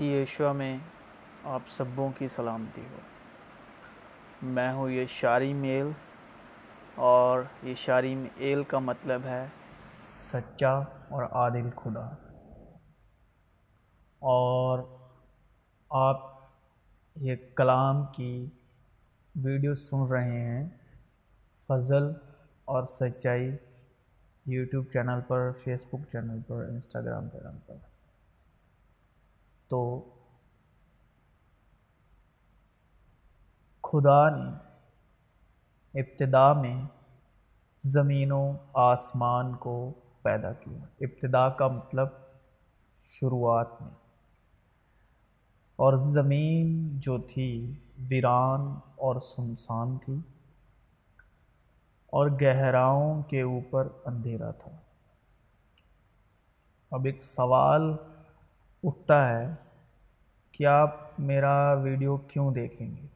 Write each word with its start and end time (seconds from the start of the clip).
مسی 0.00 0.08
ایشوا 0.08 0.52
میں 0.52 0.78
آپ 1.44 1.62
سبوں 1.70 2.12
کی 2.18 2.28
سلامتی 2.28 2.82
ہو۔ 2.82 2.96
میں 4.42 4.72
ہوں 4.72 4.90
یہ 4.90 5.06
شاری 5.06 5.54
میل 5.54 5.86
اور 6.94 7.42
یہ 7.62 7.74
شاری 7.74 8.14
میل 8.14 8.62
کا 8.62 8.78
مطلب 8.78 9.20
ہے 9.24 9.46
سچا 10.32 10.72
اور 11.08 11.22
عادل 11.22 11.70
خدا۔ 11.70 12.06
اور 14.18 14.78
آپ 15.90 16.20
یہ 17.16 17.36
کلام 17.56 18.02
کی 18.02 18.50
ویڈیو 19.44 19.74
سن 19.74 20.06
رہے 20.10 20.40
ہیں 20.40 20.68
فضل 21.68 22.04
اور 22.64 22.84
سچائی 22.84 23.56
یوٹیوب 24.46 24.84
چینل 24.92 25.20
پر، 25.28 25.52
فیس 25.52 25.86
بک 25.86 26.08
چینل 26.12 26.40
پر، 26.46 26.64
انسٹاگرام 26.64 27.28
چینل 27.28 27.58
پر۔ 27.66 27.89
تو 29.70 30.08
خدا 33.82 34.30
نے 34.30 34.50
ابتدا 36.00 36.52
میں 36.52 36.84
زمین 37.76 38.32
و 38.32 38.52
آسمان 38.72 39.54
کو 39.54 39.92
پیدا 40.22 40.52
کیا۔ 40.52 40.78
ابتدا 41.00 41.48
کا 41.48 41.68
مطلب 41.68 42.08
شروعات 43.00 43.82
میں۔ 43.82 43.90
اور 45.76 45.94
زمین 45.94 47.00
جو 47.00 47.18
تھی 47.18 47.74
ویران 47.98 48.60
اور 48.96 49.20
سنسان 49.20 49.98
تھی 49.98 50.18
اور 52.06 52.30
گہراؤں 52.42 53.22
کے 53.22 53.42
اوپر 53.42 53.88
اندھیرا 54.04 54.50
تھا۔ 54.50 54.70
اب 56.90 57.04
ایک 57.04 57.22
سوال 57.22 57.96
اٹھتا 58.82 59.40
ہے 59.40 59.54
کہ 60.52 60.66
آپ 60.66 61.20
میرا 61.20 61.72
ویڈیو 61.72 62.16
کیوں 62.16 62.54
دیکھیں 62.54 62.96
گے؟ 62.96 63.06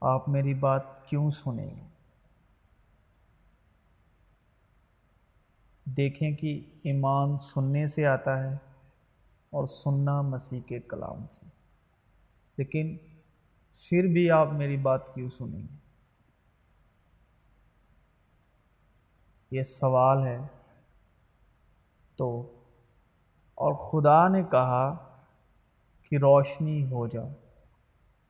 آپ 0.00 0.28
میری 0.28 0.54
بات 0.54 1.08
کیوں 1.08 1.30
سنیں 1.30 1.70
گے؟ 1.70 1.86
دیکھیں 5.84 6.36
کہ 6.36 6.64
ایمان 6.82 7.38
سننے 7.38 7.88
سے 7.88 8.06
آتا 8.06 8.42
ہے 8.42 8.54
اور 9.50 9.66
سننا 9.66 10.22
مسیح 10.22 10.60
کے 10.60 10.80
کلام 10.80 11.26
سے۔ 11.30 11.46
لیکن 12.56 12.96
پھر 13.76 14.04
بھی 14.04 14.30
آپ 14.30 14.46
میری 14.46 14.76
بات 14.76 15.14
کیوں 15.14 15.30
سنیں 15.30 15.60
گے؟ 15.60 15.76
یہ 19.50 19.64
سوال 19.64 20.26
ہے 20.26 20.38
تو 22.16 22.52
اور 23.54 23.74
خدا 23.74 24.28
نے 24.28 24.42
کہا 24.50 24.94
کہ 26.02 26.16
روشنی 26.16 26.90
ہو 26.90 27.06
جا 27.06 27.22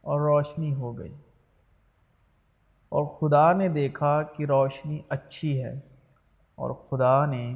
اور 0.01 0.21
روشنی 0.21 0.75
ہو 0.75 0.99
گئی۔ 0.99 1.15
اور 2.89 3.07
خدا 3.07 3.53
نے 3.53 3.69
دیکھا 3.69 4.23
کہ 4.23 4.47
روشنی 4.47 4.99
اچھی 5.09 5.65
ہے، 5.65 5.81
اور 6.55 6.71
خدا 6.71 7.27
نے 7.27 7.55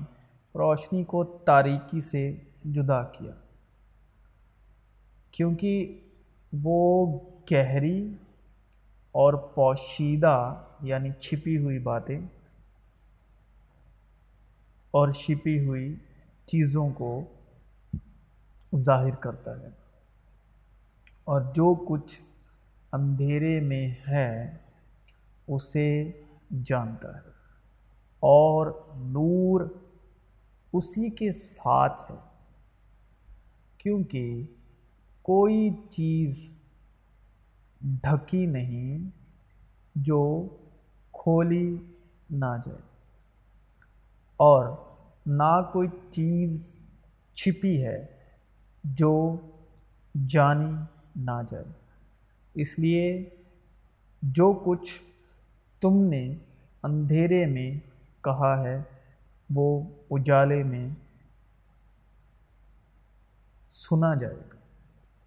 روشنی 0.55 1.05
کو 1.05 1.25
تاریکی 1.25 2.01
سے 2.01 2.37
جدا 2.65 3.03
کیا۔ 3.03 3.33
کیونکہ 5.31 6.01
وہ 6.53 7.19
گہری 7.53 8.15
اور 9.13 9.35
پوشیدہ 9.35 10.65
یعنی 10.83 11.11
چھپی 11.21 11.59
ہوئی 11.59 11.79
باتیں 11.79 12.21
اور 14.91 15.13
چھپی 15.13 15.67
ہوئی 15.67 15.95
چیزوں 16.47 16.89
کو 16.91 17.21
ظاہر 18.77 19.15
کرتا 19.15 19.61
ہے۔ 19.61 19.69
اور 21.25 21.41
جو 21.41 21.75
کچھ 21.75 22.23
اندھیرے 22.93 23.61
میں 23.61 23.95
ہے، 24.09 24.57
اسے 25.49 26.11
جانتا 26.65 27.15
ہے۔ 27.15 27.29
اور 28.21 28.67
نور 28.97 29.61
اسی 30.73 31.11
کے 31.11 31.33
ساتھ 31.33 32.13
ہے۔ 32.13 32.17
کیونکہ 33.79 34.47
کوئی 35.23 35.71
چیز 35.89 36.59
ڈھکی 37.81 38.47
نہیں 38.47 39.11
جو 39.95 40.49
کھولی 41.13 41.77
نہ 42.31 42.57
جائے۔ 42.67 42.79
اور 44.37 44.77
نہ 45.27 45.71
کوئی 45.73 45.89
چیز 46.11 46.73
چھپی 47.33 47.87
ہے 47.87 48.18
جو 48.85 49.37
جانی 50.29 50.73
نہ 51.17 51.43
جائے۔ 51.51 51.65
اس 52.55 52.79
لیے 52.79 53.31
جو 54.23 54.53
کچھ 54.65 55.03
تم 55.81 56.03
نے 56.03 56.35
اندھیرے 56.83 57.47
میں 57.47 57.79
کہا 58.25 58.63
ہے، 58.63 58.83
وہ 59.55 59.83
اجالے 60.11 60.65
میں 60.65 60.89
سنا 63.73 64.15
جائے 64.15 64.37
گا۔ 64.37 64.57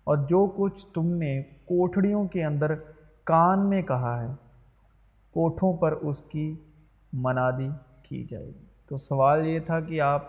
اور 0.03 0.17
جو 0.17 0.53
کچھ 0.57 0.85
تم 0.93 1.05
نے 1.05 1.41
کوٹھڑیوں 1.41 2.27
کے 2.27 2.43
اندر 2.43 2.75
کان 3.23 3.69
میں 3.69 3.81
کہا 3.81 4.21
ہے، 4.21 4.27
کوٹھوں 5.31 5.73
پر 5.73 5.91
اس 5.91 6.21
کی 6.21 6.55
منادی 7.13 7.69
کی 8.03 8.23
جائے 8.23 8.45
گی۔ 8.45 8.65
تو 8.85 8.97
سوال 8.97 9.47
یہ 9.47 9.59
تھا 9.59 9.79
کہ 9.79 10.01
آپ 10.01 10.25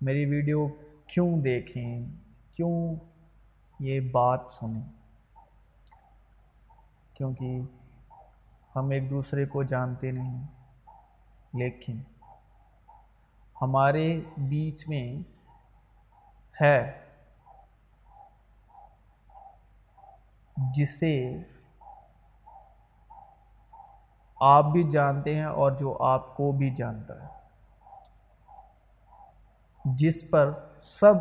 میری 0.00 0.24
ویڈیو 0.24 0.68
کیوں 1.06 1.38
دیکھیں؟ 1.38 2.06
کیوں 2.54 2.96
یہ 3.80 4.00
بات 4.00 4.40
سنیں؟ 4.50 4.88
کیونکہ 7.14 7.60
ہم 8.76 8.90
ایک 8.90 9.10
دوسرے 9.10 9.46
کو 9.46 9.62
جانتے 9.62 10.10
نہیں، 10.10 10.46
لیکن 11.52 12.02
ہمارے 13.62 14.20
بیچ 14.36 14.88
میں 14.88 15.18
ہے۔ 16.60 17.00
جسے 20.56 21.36
آپ 24.40 24.64
بھی 24.64 24.90
جانتے 24.90 25.34
ہیں 25.34 25.44
اور 25.44 25.72
جو 25.72 26.02
آپ 26.02 26.36
کو 26.36 26.52
بھی 26.52 26.70
جانتا 26.70 27.22
ہے۔ 27.22 27.43
جس 29.84 30.30
پر 30.30 30.52
سب 30.80 31.14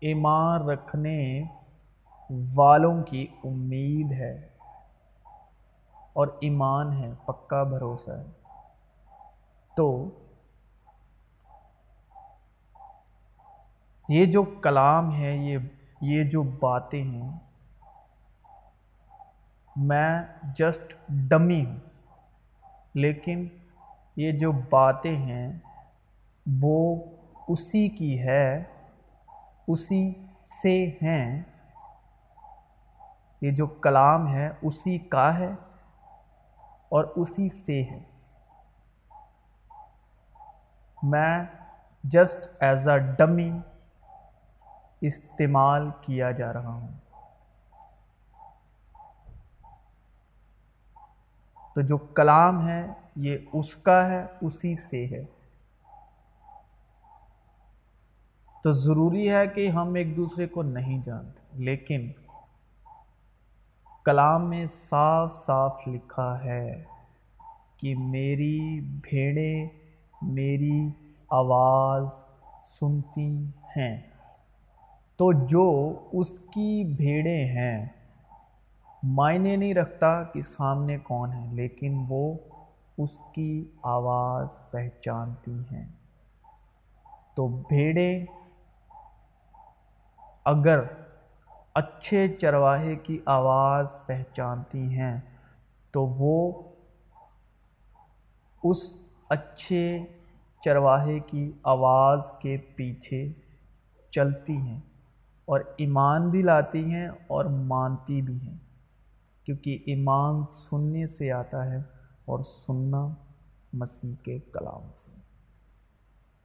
ایمان 0.00 0.68
رکھنے 0.68 1.42
والوں 2.54 3.02
کی 3.02 3.26
امید 3.44 4.12
ہے 4.12 4.48
اور 6.12 6.28
ایمان 6.40 7.04
ہے، 7.04 7.12
پکا 7.26 7.62
بھروسہ 7.62 8.10
ہے۔ 8.10 8.24
تو 9.76 10.10
یہ 14.08 14.26
جو 14.26 14.42
کلام 14.42 15.16
ہے 15.16 15.36
یہ 15.36 15.58
یہ 16.00 16.30
جو 16.30 16.42
باتیں 16.42 17.04
ہیں، 17.04 17.38
میں 19.76 20.22
جسٹ 20.42 20.94
ڈمی 21.08 21.66
ہوں۔ 21.66 21.76
لیکن 22.94 23.48
یہ 24.16 24.32
جو 24.32 24.52
باتیں 24.52 25.16
ہیں، 25.16 25.58
وہ 26.62 26.96
اسی 27.52 27.88
کی 27.88 28.22
ہے، 28.22 28.64
اسی 29.68 30.26
سے 30.62 30.88
ہیں۔ 30.88 31.42
یہ 33.40 33.50
جو 33.50 33.66
کلام 33.66 34.34
ہے، 34.34 34.50
اسی 34.62 34.98
کا 34.98 35.38
ہے 35.38 35.50
اور 36.88 37.04
اسی 37.04 37.48
سے 37.48 37.82
ہے۔ 37.82 38.02
میں 41.02 41.44
جسٹ 42.04 42.62
ایز 42.62 42.88
اے 42.88 42.98
ڈمی 42.98 43.60
استعمال 45.00 45.90
کیا 46.00 46.30
جا 46.30 46.52
رہا 46.52 46.72
ہوں۔ 46.72 46.88
تو 51.74 51.80
جو 51.80 51.98
کلام 51.98 52.68
ہے، 52.68 52.86
یہ 53.16 53.38
اس 53.52 53.76
کا 53.76 54.10
ہے، 54.10 54.26
اسی 54.40 54.76
سے 54.76 55.06
ہے۔ 55.16 55.39
تو 58.64 58.72
ضروری 58.72 59.30
ہے 59.30 59.46
کہ 59.46 59.68
ہم 59.68 59.94
ایک 59.94 60.16
دوسرے 60.16 60.46
کو 60.46 60.62
نہیں 60.62 61.02
جانتے، 61.04 61.40
لیکن 61.52 62.12
کلام 64.04 64.50
میں 64.50 64.66
صاف 64.66 65.32
صاف 65.32 65.80
لکھا 65.86 66.44
ہے 66.44 66.84
کہ 67.76 67.94
میری 67.96 68.80
بھیڑیں 68.80 69.68
میری 70.22 70.88
آواز 71.28 72.08
سنتی 72.64 73.44
ہیں۔ 73.76 74.00
تو 75.16 75.46
جو 75.46 75.98
اس 76.12 76.38
کی 76.38 76.94
بھیڑیں 76.96 77.44
ہیں، 77.44 77.86
معنی 79.02 79.56
نہیں 79.56 79.74
رکھتا 79.74 80.22
کہ 80.22 80.42
سامنے 80.42 80.98
کون 80.98 81.32
ہے، 81.32 81.46
لیکن 81.52 82.04
وہ 82.08 82.34
اس 82.98 83.22
کی 83.34 83.64
آواز 83.82 84.70
پہچانتی 84.70 85.56
ہیں۔ 85.72 85.88
تو 87.34 87.48
بھیڑیں 87.48 88.26
اگر 90.44 90.80
اچھے 91.74 92.28
چرواہے 92.28 92.96
کی 92.96 93.18
آواز 93.26 93.88
پہچانتی 94.06 94.82
ہیں، 94.82 95.20
تو 95.90 96.06
وہ 96.06 96.62
اس 98.64 99.00
اچھے 99.28 100.04
چرواہے 100.64 101.20
کی 101.20 101.52
آواز 101.62 102.32
کے 102.42 102.56
پیچھے 102.56 103.32
چلتی 104.10 104.56
ہیں 104.56 104.80
اور 105.44 105.60
ایمان 105.76 106.30
بھی 106.30 106.42
لاتی 106.42 106.84
ہیں 106.84 107.08
اور 107.08 107.44
مانتی 107.44 108.22
بھی 108.22 108.38
ہیں۔ 108.40 108.58
کیونکہ 109.44 109.78
ایمان 109.86 110.44
سننے 110.50 111.06
سے 111.06 111.32
آتا 111.32 111.66
ہے 111.66 111.76
اور 112.24 112.42
سننا 112.42 113.08
مسیح 113.72 114.14
کے 114.22 114.38
کلام 114.38 114.90
سے۔ 114.96 115.19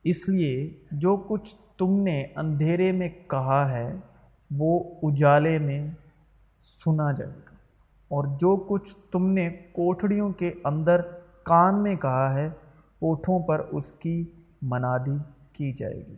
اس 0.06 0.30
لیے 0.30 0.74
جو 0.92 1.18
کچھ 1.18 1.56
تم 1.78 2.00
نے 2.00 2.26
اندھیرے 2.36 2.92
میں 2.92 3.10
کہا 3.28 3.72
ہے، 3.72 3.96
وہ 4.52 4.84
اجالے 5.04 5.60
میں 5.60 5.92
سنا 6.62 7.12
جائے 7.12 7.32
گا۔ 7.32 7.56
اور 8.08 8.24
جو 8.24 8.58
کچھ 8.58 8.96
تم 9.12 9.32
نے 9.32 9.50
کوٹھڑیوں 9.50 10.32
کے 10.32 10.54
اندر 10.64 11.02
کان 11.44 11.84
میں 11.84 11.96
کہا 11.96 12.36
ہے 12.36 12.50
کوٹھوں 13.00 13.40
پر 13.40 13.60
اس 13.60 13.92
کی 13.92 14.26
منادی 14.62 15.18
کی 15.54 15.74
جائے 15.74 16.06
گی۔ 16.08 16.16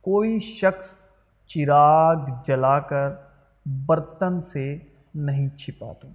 کوئی 0.00 0.38
شخص 0.38 0.94
چراغ 1.46 2.16
جلا 2.44 2.80
کر 2.80 3.10
برتن 3.66 4.42
سے 4.42 4.78
نہیں 5.14 5.48
چھپاتا، 5.48 6.08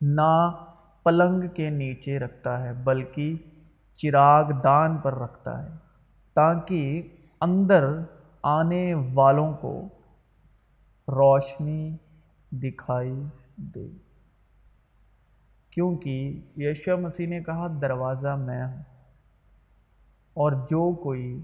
نہ 0.00 0.52
پلنگ 1.02 1.48
کے 1.48 1.70
نیچے 1.70 2.18
رکھتا 2.18 2.62
ہے، 2.62 2.72
بلکہ 2.72 3.36
چراغ 3.98 4.50
دان 4.64 4.96
پر 4.96 5.14
رکھتا 5.14 5.62
ہے 5.62 5.68
تاکہ 6.34 7.08
اندر 7.40 7.84
آنے 8.42 8.94
والوں 9.14 9.52
کو 9.54 9.88
روشنی 11.08 11.96
دکھائی 12.52 13.24
دے۔ 13.56 13.88
کیونکہ 15.70 16.40
یشو 16.56 16.98
مسیح 16.98 17.28
نے 17.28 17.40
کہا، 17.42 17.66
دروازہ 17.82 18.28
میں 18.28 18.64
ہوں 18.64 18.82
اور 20.34 20.52
جو 20.52 20.94
کوئی 20.94 21.42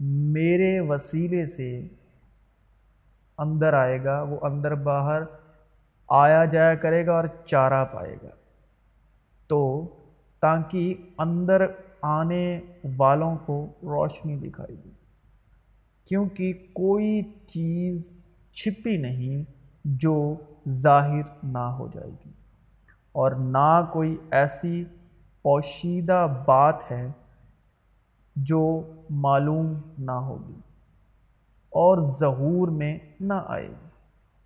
میرے 0.00 0.80
وسیلے 0.80 1.46
سے 1.46 1.88
اندر 3.38 3.72
آئے 3.72 4.04
گا، 4.04 4.22
وہ 4.22 4.46
اندر 4.46 4.74
باہر 4.74 5.22
آیا 6.08 6.44
جایا 6.44 6.74
کرے 6.74 7.06
گا 7.06 7.12
اور 7.12 7.24
چارہ 7.44 7.84
پائے 7.84 8.16
گا۔ 8.22 8.43
تو 9.46 9.86
تاکہ 10.40 10.94
اندر 11.18 11.66
آنے 12.02 12.60
والوں 12.96 13.36
کو 13.46 13.66
روشنی 13.82 14.36
دکھائی 14.36 14.76
دی۔ 14.84 14.90
کیونکہ 16.04 16.52
کوئی 16.72 17.22
چیز 17.44 18.12
چھپی 18.52 18.96
نہیں 18.96 19.52
جو 19.84 20.34
ظاہر 20.68 21.22
نہ 21.42 21.58
ہو 21.58 21.88
جائے 21.92 22.10
گی۔ 22.10 22.30
اور 23.12 23.32
نہ 23.32 23.90
کوئی 23.92 24.16
ایسی 24.30 24.84
پوشیدہ 25.42 26.42
بات 26.46 26.90
ہے 26.90 27.10
جو 28.36 28.82
معلوم 29.10 29.72
نہ 29.98 30.10
ہوگی۔ 30.10 30.60
اور 31.70 31.98
ظہور 32.20 32.68
میں 32.68 32.98
نہ 33.20 33.44
آئے 33.46 33.68
گی۔ 33.68 33.88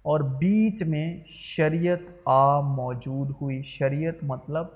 اور 0.02 0.20
بیچ 0.20 0.82
میں 0.82 1.20
شریعت 1.26 2.10
آ 2.24 2.60
موجود 2.60 3.30
ہوئی۔ 3.30 3.62
شریعت 3.62 4.14
مطلب 4.22 4.66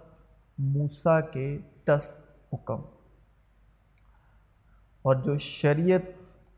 موسیٰ 0.58 1.20
کے 1.32 1.58
دس 1.84 2.22
حکم۔ 2.52 2.80
اور 5.02 5.16
جو 5.16 5.38
شریعت 5.38 6.00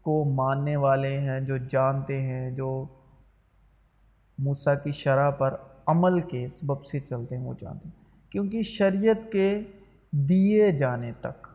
کو 0.02 0.24
ماننے 0.24 0.76
والے 0.76 1.20
ہیں، 1.20 1.40
جو 1.40 1.56
جانتے 1.56 2.22
ہیں، 2.22 2.50
جو 2.50 2.84
موسیٰ 4.38 4.74
کی 4.84 4.92
شرح 4.92 5.30
پر 5.30 5.56
عمل 5.86 6.20
کے 6.20 6.48
سبب 6.48 6.84
سے 6.84 7.00
چلتے 7.00 7.36
ہیں، 7.36 7.44
وہ 7.44 7.54
جانتے 7.58 7.88
ہیں۔ 7.88 8.30
کیونکہ 8.30 8.62
شریعت 8.62 9.32
کے 9.32 9.60
دیے 10.10 10.72
جانے 10.72 11.12
تک، 11.20 11.48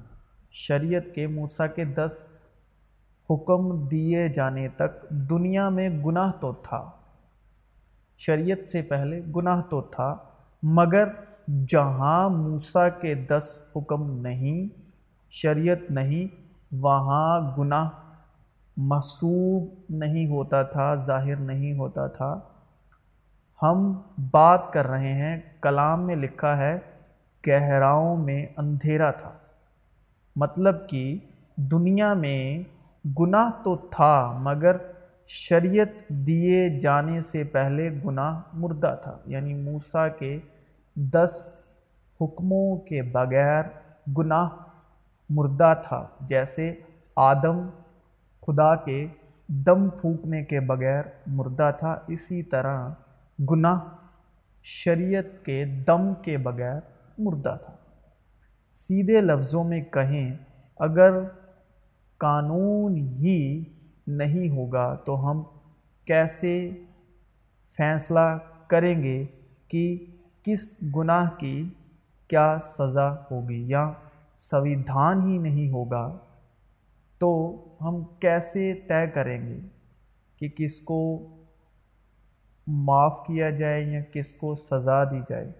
شریعت 0.51 1.15
کے 1.15 1.27
موسیٰ 1.27 1.67
کے 1.75 1.85
دس 1.85 2.27
حکم 3.29 3.87
دیے 3.87 4.29
جانے 4.29 4.67
تک 4.67 5.09
دنیا 5.09 5.69
میں 5.69 5.89
گناہ 5.89 6.31
تو 6.31 6.53
تھا۔ 6.53 6.91
شریعت 8.17 8.69
سے 8.69 8.81
پہلے 8.81 9.21
گناہ 9.35 9.61
تو 9.69 9.81
تھا، 9.81 10.17
مگر 10.63 11.03
جہاں 11.67 12.29
موسیٰ 12.29 12.87
کے 13.01 13.15
دس 13.15 13.59
حکم 13.75 14.19
نہیں، 14.21 14.81
شریعت 15.29 15.91
نہیں، 15.91 16.35
وہاں 16.71 17.57
گناہ 17.57 17.89
محسوب 18.77 19.67
نہیں 19.89 20.27
ہوتا 20.27 20.63
تھا، 20.63 20.95
ظاہر 20.95 21.35
نہیں 21.35 21.77
ہوتا 21.77 22.07
تھا۔ 22.07 22.39
ہم 23.63 24.01
بات 24.31 24.73
کر 24.73 24.87
رہے 24.87 25.13
ہیں، 25.13 25.39
کلام 25.61 26.07
میں 26.07 26.15
لکھا 26.15 26.57
ہے، 26.57 26.79
گہراؤں 27.47 28.17
میں 28.17 28.45
اندھیرا 28.57 29.11
تھا۔ 29.11 29.31
مطلب 30.35 30.75
کہ 30.89 31.17
دنیا 31.55 32.13
میں 32.13 32.63
گناہ 33.19 33.63
تو 33.63 33.75
تھا، 33.75 34.39
مگر 34.41 34.75
شریعت 35.27 36.09
دیے 36.09 36.79
جانے 36.79 37.21
سے 37.21 37.43
پہلے 37.43 37.89
گناہ 38.05 38.41
مردہ 38.53 38.95
تھا۔ 39.03 39.17
یعنی 39.25 39.53
موسیٰ 39.53 40.07
کے 40.19 40.39
دس 40.99 41.55
حکموں 42.21 42.77
کے 42.77 43.01
بغیر 43.01 43.63
گناہ 44.17 44.49
مردہ 45.29 45.73
تھا، 45.87 46.07
جیسے 46.21 46.75
آدم 47.15 47.69
خدا 48.41 48.75
کے 48.75 49.07
دم 49.47 49.89
پھونکنے 49.89 50.43
کے 50.43 50.59
بغیر 50.59 51.03
مردہ 51.27 51.71
تھا۔ 51.79 51.99
اسی 52.07 52.43
طرح 52.43 52.89
گناہ 53.51 53.79
شریعت 54.63 55.45
کے 55.45 55.65
دم 55.65 56.13
کے 56.21 56.37
بغیر 56.37 56.79
مردہ 57.17 57.57
تھا۔ 57.65 57.75
سیدھے 58.73 59.21
لفظوں 59.21 59.63
میں 59.63 59.81
کہیں، 59.81 60.37
اگر 60.75 61.19
قانون 62.17 62.97
ہی 62.97 63.63
نہیں 64.07 64.49
ہوگا 64.49 64.95
تو 64.95 65.31
ہم 65.31 65.43
کیسے 66.05 66.71
فیصلہ 67.77 68.37
کریں 68.67 69.03
گے 69.03 69.25
کہ 69.67 70.05
کس 70.43 70.75
گناہ 70.95 71.29
کی 71.37 71.69
کیا 72.27 72.57
سزا 72.61 73.13
ہوگی 73.31 73.69
یا 73.69 73.91
سویدھان 74.37 75.27
ہی 75.27 75.37
نہیں 75.37 75.69
ہوگا 75.71 76.17
تو 77.17 77.55
ہم 77.81 78.03
کیسے 78.19 78.73
طے 78.73 79.07
کریں 79.07 79.47
گے 79.47 79.59
کہ 80.35 80.49
کس 80.49 80.79
کو 80.79 81.27
معاف 82.67 83.19
کیا 83.27 83.49
جائے 83.49 83.83
یا 83.83 83.99
کس 84.13 84.33
کو 84.33 84.55
سزا 84.55 85.03
دی 85.03 85.19
جائے؟ 85.29 85.51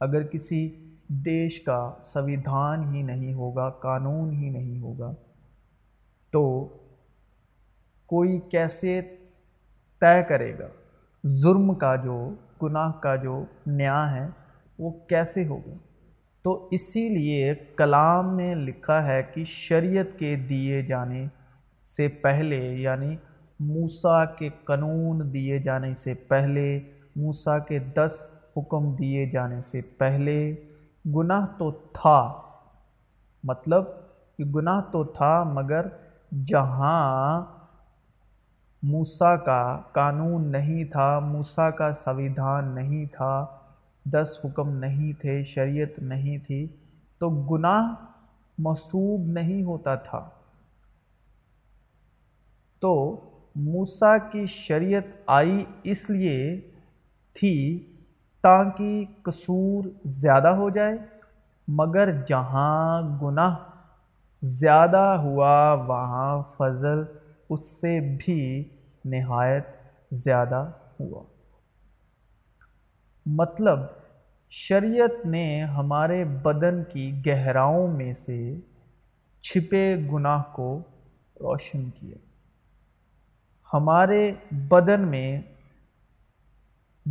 اگر 0.00 0.22
کسی 0.22 0.90
دیش 1.08 1.60
کا 1.60 1.94
سویدھان 2.04 2.94
ہی 2.94 3.02
نہیں 3.02 3.34
ہوگا، 3.34 3.70
قانون 3.70 4.32
ہی 4.32 4.48
نہیں 4.48 4.80
ہوگا، 4.80 5.12
تو 6.30 6.68
کوئی 8.06 8.40
کیسے 8.40 9.16
طے 10.00 10.22
کرے 10.28 10.58
گا؟ 10.58 10.68
ظلم 11.26 11.74
کا 11.74 11.96
جو 11.96 12.34
گناہ 12.64 12.92
کا 12.92 13.16
جو 13.16 13.44
نیا 13.66 14.10
ہے، 14.10 14.28
وہ 14.78 14.90
کیسے 14.90 15.46
ہوگا 15.46 15.76
تو 16.42 16.68
اسی 16.70 17.08
لیے 17.08 17.54
کلام 17.54 18.36
میں 18.36 18.54
لکھا 18.54 19.06
ہے 19.06 19.22
کہ 19.22 19.44
شریعت 19.44 20.18
کے 20.18 20.36
دیے 20.36 20.82
جانے 20.82 21.26
سے 21.84 22.08
پہلے 22.08 22.74
یعنی 22.74 23.16
موسیٰ 23.60 24.24
کے 24.38 24.48
قانون 24.64 25.34
دیے 25.34 25.58
جانے 25.58 25.94
سے 25.94 26.14
پہلے، 26.14 26.80
موسیٰ 27.16 27.58
کے 27.68 27.78
دس 27.78 28.24
حکم 28.56 28.94
دیے 28.94 29.30
جانے 29.30 29.60
سے 29.60 29.80
پہلے، 29.98 30.54
گناہ 31.06 31.46
تو 31.58 31.70
تھا۔ 31.70 32.32
مطلب 33.44 33.84
کہ 34.38 34.44
گناہ 34.44 34.80
تو 34.92 35.04
تھا، 35.04 35.44
مگر 35.44 35.86
جہاں 36.44 37.42
موسیٰ 38.84 39.44
کا 39.44 39.80
قانون 39.92 40.52
نہیں 40.52 40.84
تھا، 40.84 41.18
موسیٰ 41.18 41.70
کا 41.76 41.92
سویدھان 41.92 42.74
نہیں 42.74 43.06
تھا، 43.06 43.46
دس 44.04 44.38
حکم 44.44 44.68
نہیں 44.70 45.20
تھے، 45.20 45.42
شریعت 45.42 45.98
نہیں 45.98 46.38
تھی، 46.38 46.66
تو 47.18 47.30
گناہ 47.30 47.94
مصوب 48.58 49.26
نہیں 49.26 49.62
ہوتا 49.64 49.94
تھا۔ 49.94 50.28
تو 52.78 53.20
موسیٰ 53.56 54.16
کی 54.32 54.46
شریعت 54.46 55.04
آئی 55.26 55.64
اس 55.82 56.10
لیے 56.10 56.60
تھی 57.32 57.56
تاکہ 58.42 59.04
قصور 59.22 59.84
زیادہ 60.04 60.48
ہو 60.48 60.70
جائے، 60.70 60.96
مگر 61.68 62.12
جہاں 62.26 63.02
گناہ 63.22 63.56
زیادہ 64.42 65.16
ہوا، 65.22 65.72
وہاں 65.72 66.42
فضل 66.58 67.02
اس 67.48 67.80
سے 67.80 68.16
بھی 68.18 68.64
نہایت 69.04 69.66
زیادہ 70.10 70.70
ہوا۔ 71.00 71.24
مطلب 73.26 73.78
شریعت 74.50 75.26
نے 75.26 75.64
ہمارے 75.64 76.24
بدن 76.24 76.84
کی 76.84 77.22
گہراؤں 77.26 77.88
میں 77.88 78.14
سے 78.14 78.56
چھپے 79.40 79.96
گناہ 80.12 80.42
کو 80.52 80.78
روشن 81.40 81.90
کیا۔ 81.90 82.16
ہمارے 83.72 84.32
بدن 84.50 85.00
میں 85.00 85.42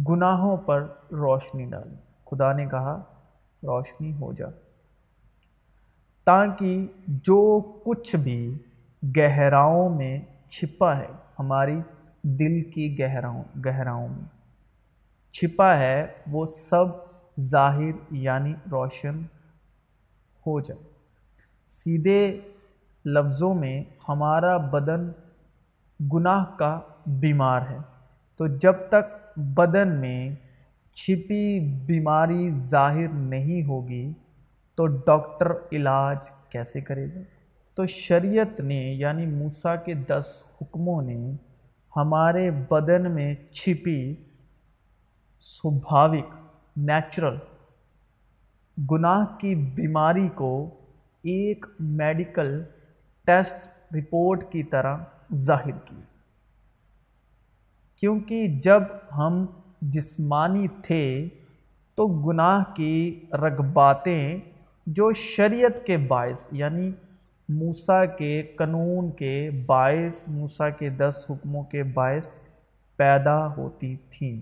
گناہوں 0.10 0.58
پر 0.58 0.82
روشنی 1.12 1.66
ڈالی۔ 1.66 1.96
خدا 2.26 2.54
نے 2.54 2.66
کہا، 2.66 3.04
روشنی 3.64 4.14
ہو 4.14 4.34
جا۔ 4.34 4.48
تاکہ 6.24 6.88
جو 7.08 7.62
کچھ 7.86 8.16
بھی 8.16 8.58
گہراؤں 9.18 9.90
میں 9.90 10.22
چھپا 10.50 10.98
ہے 10.98 11.23
ہماری 11.40 11.80
دل 12.24 12.70
کی 12.70 13.00
گہراؤں 13.00 13.44
گہراؤں 13.66 14.08
میں۔ 14.08 14.26
چھپا 15.32 15.78
ہے 15.78 16.08
وہ 16.28 16.46
سب 16.46 16.86
ظاہر 17.40 18.14
یعنی 18.14 18.54
روشن 18.72 19.22
ہو 20.48 20.60
جائے۔ 20.60 20.84
سیدھے 21.66 22.40
لفظوں 23.06 23.54
میں 23.54 23.84
ہمارا 24.10 24.58
بدن 24.58 25.12
گناہ 26.14 26.46
کا 26.58 26.80
بیمار 27.06 27.62
ہے۔ 27.70 27.78
تو 28.38 28.48
جب 28.48 28.74
تک 28.90 29.40
بدن 29.40 30.00
میں 30.00 30.36
چھپی 30.94 31.60
بیماری 31.86 32.50
ظاہر 32.58 33.08
نہیں 33.08 33.64
ہوگی 33.64 34.14
تو 34.76 34.88
ڈاکٹر 34.88 35.52
علاج 35.72 36.18
کیسے 36.50 36.82
کرے 36.82 37.08
گا؟ 37.16 37.20
تو 37.76 37.86
شریعت 37.86 38.60
نے 38.60 38.94
یعنی 38.94 39.26
موسیٰ 39.26 39.76
کے 39.86 39.94
دس 39.94 40.44
حکموں 40.62 41.02
نے 41.02 41.32
ہمارے 41.96 42.52
بدن 42.52 43.12
میں 43.12 43.36
چھپی 43.52 44.16
سبھاوک 45.40 46.34
نیچرل 46.78 47.38
گناہ 48.92 49.38
کی 49.38 49.56
بیماری 49.56 50.28
کو 50.36 50.70
ایک 51.22 51.66
میڈیکل 51.80 52.64
ٹیسٹ 53.26 53.68
رپورٹ 53.96 54.52
کی 54.52 54.64
طرح 54.64 54.98
ظاہر 55.34 55.72
کی۔ 55.86 55.96
کیونکہ 57.96 58.48
جب 58.48 58.84
ہم 59.18 59.46
جسمانی 59.82 60.68
تھے 60.84 61.30
تو 61.96 62.08
گناہ 62.08 62.64
کی 62.76 63.26
رغباتیں 63.34 64.40
جو 64.88 65.14
شریعت 65.14 65.86
کے 65.86 65.98
باعث 65.98 66.48
یعنی 66.52 66.92
موسیٰ 67.50 68.06
کے 68.18 68.42
قانون 68.56 69.12
کے 69.12 69.50
باعث، 69.66 70.24
موسیٰ 70.28 70.70
کے 70.80 70.90
دس 70.90 71.26
حکموں 71.30 71.64
کے 71.64 71.84
باعث 71.84 72.30
پیدا 72.96 73.48
ہوتی 73.48 73.96
تھیں 74.10 74.42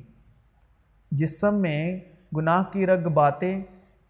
جسم 1.11 1.61
میں 1.61 1.99
گناہ 2.35 2.63
کی 2.73 2.85
رغباتیں 2.85 3.61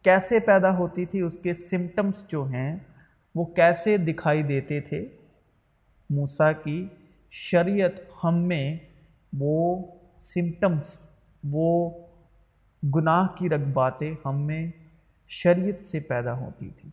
کیسے 0.04 0.40
پیدا 0.40 0.78
ہوتی 0.78 1.06
تھی 1.06 1.22
اس 1.22 1.38
کے 1.38 1.54
سمٹمز 1.54 2.28
جو 2.28 2.44
ہیں، 2.46 2.76
وہ 3.36 3.46
کیسے 3.46 3.98
دکھائی 3.98 4.44
دیتے 4.44 4.80
تھے؟ 4.82 5.08
موسیٰ 6.10 6.52
کی 6.64 6.88
شریعت 7.32 8.00
ہم 8.24 8.36
میں 8.44 8.78
وہ 9.34 9.86
سمٹمز 10.18 10.90
وہ 11.44 11.90
گناہ 12.84 13.28
کی 13.38 13.50
رغباتیں 13.50 14.14
ہم 14.26 14.42
میں 14.42 14.72
شریعت 15.28 15.86
سے 15.86 16.00
پیدا 16.00 16.34
ہوتی 16.34 16.70
تھی 16.70 16.90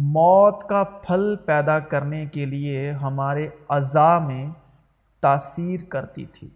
موت 0.00 0.68
کا 0.68 0.84
پھل 0.84 1.36
پیدا 1.36 1.78
کرنے 1.78 2.26
کے 2.26 2.46
لیے 2.46 2.90
ہمارے 2.90 3.48
اعضاء 3.68 4.18
میں 4.18 4.50
تاثیر 5.20 5.80
کرتی 5.88 6.24
تھی۔ 6.24 6.48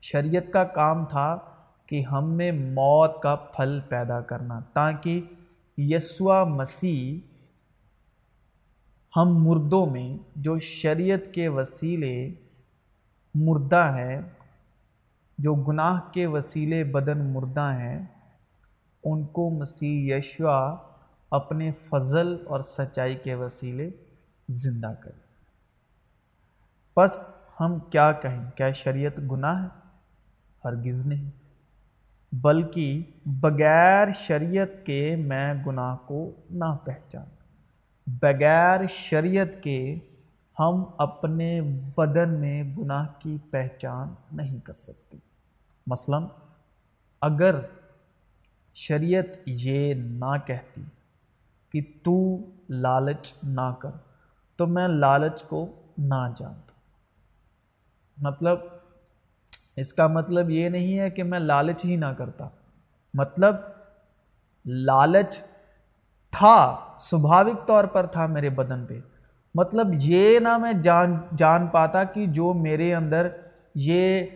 شریعت 0.00 0.52
کا 0.52 0.64
کام 0.64 1.04
تھا 1.04 1.38
کہ 1.86 2.02
ہم 2.02 2.32
میں 2.32 2.52
موت 2.52 3.22
کا 3.22 3.34
پھل 3.34 3.80
پیدا 3.88 4.20
کرنا، 4.20 4.60
تاکہ 4.60 5.22
یسوع 5.78 6.44
مسیح 6.44 7.18
ہم 9.16 9.44
مردوں 9.44 9.86
میں، 9.86 10.18
جو 10.36 10.58
شریعت 10.58 11.34
کے 11.34 11.48
وسیلے 11.48 12.32
مردہ 13.34 13.92
ہیں، 13.94 14.20
جو 15.38 15.54
گناہ 15.54 16.00
کے 16.12 16.26
وسیلے 16.26 16.84
بدن 16.84 17.32
مردہ 17.32 17.72
ہیں، 17.74 18.04
ان 19.04 19.26
کو 19.26 19.50
مسیح 19.50 20.16
یشوا 20.16 20.76
اپنے 21.34 21.72
فضل 21.72 22.36
اور 22.46 22.60
سچائی 22.60 23.14
کے 23.14 23.34
وسیلے 23.34 23.90
زندہ 24.48 24.94
کرے 25.00 25.24
بس 26.96 27.26
ہم 27.60 27.78
کیا 27.78 28.12
کہیں؟ 28.12 28.50
کیا 28.50 28.72
شریعت 28.72 29.18
گناہ 29.18 29.62
ہے؟ 29.62 29.68
ہرگز 30.64 31.06
نہیں۔ 31.06 31.30
بلکہ 32.32 33.02
بغیر 33.26 34.08
شریعت 34.14 34.86
کے 34.86 35.16
میں 35.16 35.54
گناہ 35.66 35.96
کو 36.06 36.32
نہ 36.50 36.76
پہچان۔ 36.84 37.26
بغیر 38.06 38.80
شریعت 38.88 39.62
کے 39.62 39.98
ہم 40.58 40.84
اپنے 40.98 41.60
بدن 41.96 42.40
میں 42.40 42.62
گناہ 42.78 43.06
کی 43.18 43.36
پہچان 43.50 44.14
نہیں 44.32 44.60
کر 44.60 44.72
سکتے۔ 44.72 45.18
مثلا، 45.86 46.18
اگر 47.20 47.54
شریعت 48.74 49.24
یہ 49.46 49.94
نہ 49.94 50.36
کہتی 50.46 50.82
کہ 51.74 51.80
تو 52.02 52.38
لالچ 52.68 53.32
نہ 53.42 53.74
کر، 53.78 53.90
تو 54.56 54.66
میں 54.66 54.88
لالچ 54.88 55.42
کو 55.42 55.72
نہ 55.98 56.28
جانتا۔ 56.36 56.72
مطلب 58.16 58.58
اس 59.76 59.92
کا 59.92 60.06
مطلب 60.06 60.50
یہ 60.50 60.68
نہیں 60.68 60.98
ہے 60.98 61.10
کہ 61.10 61.24
میں 61.24 61.38
لالچ 61.38 61.84
ہی 61.84 61.96
نہ 61.96 62.06
کرتا۔ 62.06 62.48
مطلب 63.14 63.54
لالچ 64.64 65.38
تھا، 66.30 66.76
سبھاوک 67.00 67.68
طور 67.68 67.84
پر 67.84 68.06
تھا 68.06 68.26
میرے 68.26 68.50
بدن 68.50 68.86
پہ۔ 68.86 68.98
مطلب 69.54 69.86
یہ 69.92 70.38
نہ 70.38 70.58
میں 70.58 70.72
جان 70.72 71.18
جان 71.36 71.66
پاتا 71.66 72.04
کہ 72.04 72.26
جو 72.26 72.52
میرے 72.52 72.94
اندر 72.94 73.28
یہ 73.74 74.26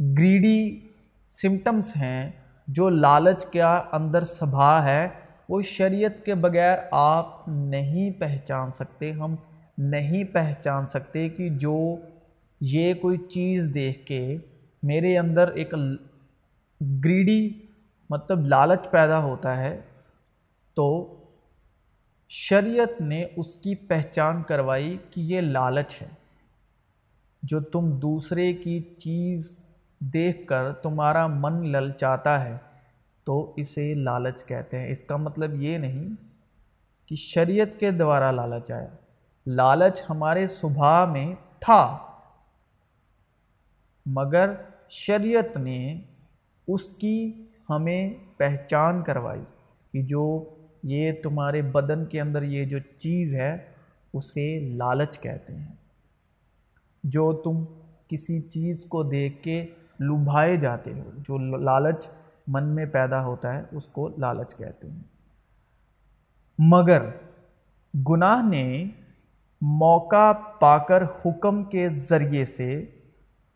گریڈی 0.00 0.88
سمٹمز 1.30 1.92
ہیں، 1.96 2.30
جو 2.68 2.88
لالچ 2.88 3.46
کیا 3.46 3.82
اندر 3.92 4.24
سبھا 4.24 4.84
ہے 4.84 5.08
وہ 5.48 5.62
شریعت 5.62 6.24
کے 6.24 6.34
بغیر 6.34 6.78
آپ 6.90 7.48
نہیں 7.48 8.10
پہچان 8.10 8.70
سکتے، 8.70 9.12
ہم 9.12 9.34
نہیں 9.78 10.24
پہچان 10.24 10.86
سکتے 10.86 11.28
کہ 11.28 11.48
جو 11.48 11.96
یہ 12.60 12.94
کوئی 12.94 13.18
چیز 13.18 13.70
دیکھ 13.74 14.06
کے 14.06 14.36
میرے 14.82 15.18
اندر 15.18 15.48
ایک 15.48 15.74
گریڈی 17.04 17.52
مطلب 18.10 18.46
لالچ 18.46 18.90
پیدا 18.90 19.18
ہوتا 19.18 19.56
ہے، 19.56 19.80
تو 20.74 21.16
شریعت 22.28 23.00
نے 23.00 23.26
اس 23.36 23.56
کی 23.56 23.74
پہچان 23.74 24.42
کروائی 24.42 24.98
کہ 25.10 25.20
یہ 25.20 25.40
لالچ 25.40 26.02
ہے۔ 26.02 26.08
جو 27.42 27.60
تم 27.60 27.90
دوسرے 27.90 28.52
کی 28.52 28.80
چیز 28.98 29.58
دیکھ 29.98 30.46
کر 30.46 30.72
تمہارا 30.72 31.26
من 31.26 31.66
للچاتا 31.72 32.44
ہے 32.44 32.56
تو 33.26 33.52
اسے 33.56 33.94
لالچ 33.94 34.44
کہتے 34.44 34.78
ہیں۔ 34.78 34.86
اس 34.86 35.04
کا 35.04 35.16
مطلب 35.16 35.54
یہ 35.54 35.78
نہیں 35.78 36.08
کہ 37.06 37.16
شریعت 37.16 37.80
کے 37.80 37.90
دوارا 37.90 38.30
لالچ 38.30 38.70
آیا۔ 38.70 38.88
لالچ 39.46 40.02
ہمارے 40.10 40.48
صبح 40.48 41.04
میں 41.04 41.34
تھا، 41.58 41.98
مگر 44.06 44.50
شریعت 44.88 45.56
نے 45.56 46.00
اس 46.68 46.92
کی 46.92 47.44
ہمیں 47.70 48.14
پہچان 48.36 49.02
کروائی 49.02 49.42
کہ 49.92 50.02
جو 50.02 50.54
یہ 50.82 51.12
تمہارے 51.22 51.62
بدن 51.62 52.04
کے 52.04 52.20
اندر 52.20 52.42
یہ 52.42 52.64
جو 52.64 52.78
چیز 52.96 53.34
ہے، 53.34 53.56
اسے 54.14 54.60
لالچ 54.60 55.18
کہتے 55.18 55.54
ہیں۔ 55.54 55.74
جو 57.04 57.32
تم 57.32 57.64
کسی 58.08 58.40
چیز 58.40 58.84
کو 58.88 59.02
دیکھ 59.02 59.42
کے 59.42 59.66
لبھائے 60.00 60.56
جاتے 60.56 60.92
ہو، 60.92 61.10
جو 61.16 61.56
لالچ 61.56 62.08
من 62.46 62.64
میں 62.64 62.86
پیدا 62.86 63.24
ہوتا 63.24 63.54
ہے، 63.54 63.62
اس 63.70 63.88
کو 63.88 64.08
لالچ 64.08 64.54
کہتے 64.54 64.90
ہیں۔ 64.90 65.00
مگر 66.58 67.02
گناہ 68.08 68.48
نے 68.48 68.84
موقع 69.60 70.32
پا 70.32 70.78
کر 70.78 71.02
حکم 71.04 71.64
کے 71.64 71.88
ذریعے 71.88 72.44
سے 72.44 72.86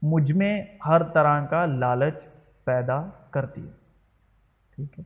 مجھ 0.02 0.32
میں 0.32 0.64
ہر 0.86 1.02
طرح 1.02 1.46
کا 1.46 1.66
لالچ 1.66 2.28
پیدا 2.64 3.06
کر 3.30 3.44
دیا۔ 3.46 3.70
ٹھیک 4.74 4.98
ہے۔ 4.98 5.04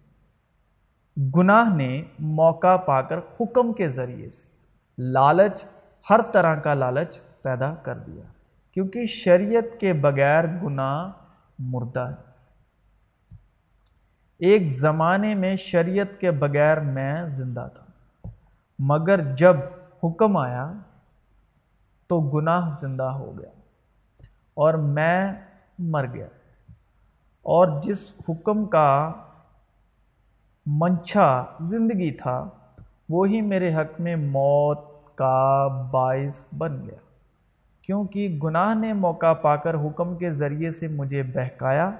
گناہ 1.36 1.76
نے 1.76 2.02
موقع 2.18 2.76
پا 2.76 3.02
کر 3.02 3.18
حکم 3.18 3.72
کے 3.72 3.88
ذریعے 3.88 4.30
سے 4.30 4.46
لالچ، 4.98 5.64
ہر 6.10 6.20
طرح 6.32 6.56
کا 6.56 6.74
لالچ 6.74 7.18
پیدا 7.42 7.74
کر 7.74 7.98
دیا۔ 7.98 8.22
کیونکہ 8.72 9.06
شریعت 9.06 9.80
کے 9.80 9.92
بغیر 9.92 10.44
گناہ 10.62 11.12
مردہ 11.58 12.00
ہے۔ 12.00 12.33
ایک 14.44 14.68
زمانے 14.68 15.34
میں 15.34 15.56
شریعت 15.56 16.20
کے 16.20 16.30
بغیر 16.30 16.80
میں 16.80 17.28
زندہ 17.28 17.68
تھا۔ 17.74 18.28
مگر 18.78 19.34
جب 19.34 19.56
حکم 20.04 20.36
آیا 20.36 20.72
تو 22.06 22.20
گناہ 22.20 22.74
زندہ 22.80 23.02
ہو 23.02 23.38
گیا 23.38 23.48
اور 24.54 24.74
میں 24.74 25.32
مر 25.78 26.06
گیا۔ 26.14 26.26
اور 27.42 27.82
جس 27.82 28.12
حکم 28.28 28.64
کا 28.64 29.12
منچا 30.66 31.42
زندگی 31.60 32.10
تھا، 32.10 32.48
وہی 33.08 33.40
میرے 33.40 33.74
حق 33.74 34.00
میں 34.00 34.16
موت 34.16 34.80
کا 35.14 35.66
باعث 35.66 36.46
بن 36.58 36.86
گیا۔ 36.86 36.98
کیونکہ 37.82 38.38
گناہ 38.42 38.74
نے 38.74 38.92
موقع 38.92 39.34
پا 39.34 39.56
کر 39.56 39.74
حکم 39.74 40.16
کے 40.16 40.32
ذریعے 40.32 40.72
سے 40.72 40.88
مجھے 40.88 41.22
بہکایا 41.22 41.90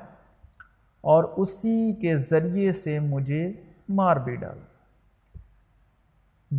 اور 1.05 1.25
اسی 1.37 1.95
کے 2.01 2.17
ذریعے 2.17 2.73
سے 2.73 3.01
مجھے 3.01 3.53
مار 3.89 4.17
بھی 4.17 4.37
ڈالا 4.37 4.65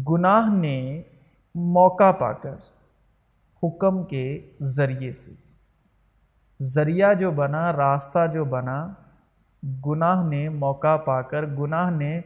گناہ 0.09 0.53
نے 0.53 1.01
موقع 1.55 2.11
پا 2.11 2.31
کر 2.31 2.55
حکم 3.63 4.03
کے 4.03 4.51
ذریعے 4.61 5.13
سے۔ 5.13 5.31
ذریعہ 6.61 7.13
جو 7.13 7.31
بنا، 7.31 7.73
راستہ 7.73 8.27
جو 8.33 8.45
بنا، 8.45 8.93
گناہ 9.85 10.27
نے 10.27 10.49
موقع 10.49 10.97
پا 10.97 11.21
کر 11.21 11.45
گناہ 11.45 11.89
نے 11.89 12.21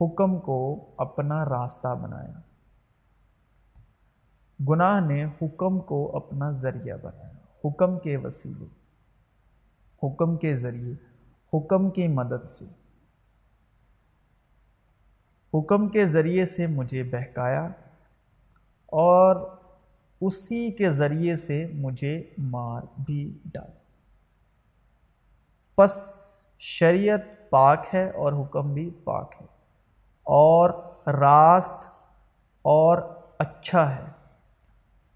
حکم 0.00 0.38
کو 0.38 0.84
اپنا 0.96 1.44
راستہ 1.44 1.94
بنایا۔ 1.94 2.40
گناہ 4.68 5.06
نے 5.06 5.24
حکم 5.24 5.80
کو 5.80 6.16
اپنا 6.16 6.50
ذریعہ 6.50 6.96
بنایا۔ 7.02 7.32
حکم 7.64 7.98
کے 7.98 8.16
وسیلے۔ 8.16 8.66
حکم 10.02 10.36
کے 10.36 10.56
ذریعے۔ 10.56 11.13
حکم 11.54 11.90
کی 11.90 12.08
مدد 12.08 12.48
سے۔ 12.48 12.64
حکم 15.54 15.88
کے 15.88 16.06
ذریعے 16.06 16.46
سے 16.46 16.66
مجھے 16.66 17.02
بہکایا 17.02 17.68
اور 18.86 19.56
اسی 20.20 20.72
کے 20.72 20.92
ذریعے 20.92 21.36
سے 21.36 21.66
مجھے 21.74 22.22
مار 22.38 22.82
بھی 23.04 23.38
ڈال 23.44 23.70
پس 25.74 26.10
شریعت 26.58 27.50
پاک 27.50 27.86
ہے 27.94 28.10
اور 28.10 28.32
حکم 28.32 28.74
بھی 28.74 28.90
پاک 29.04 29.34
ہے 29.40 29.46
اور 30.22 30.70
راست 31.06 31.86
اور 32.62 32.98
اچھا 33.38 33.96
ہے۔ 33.96 34.04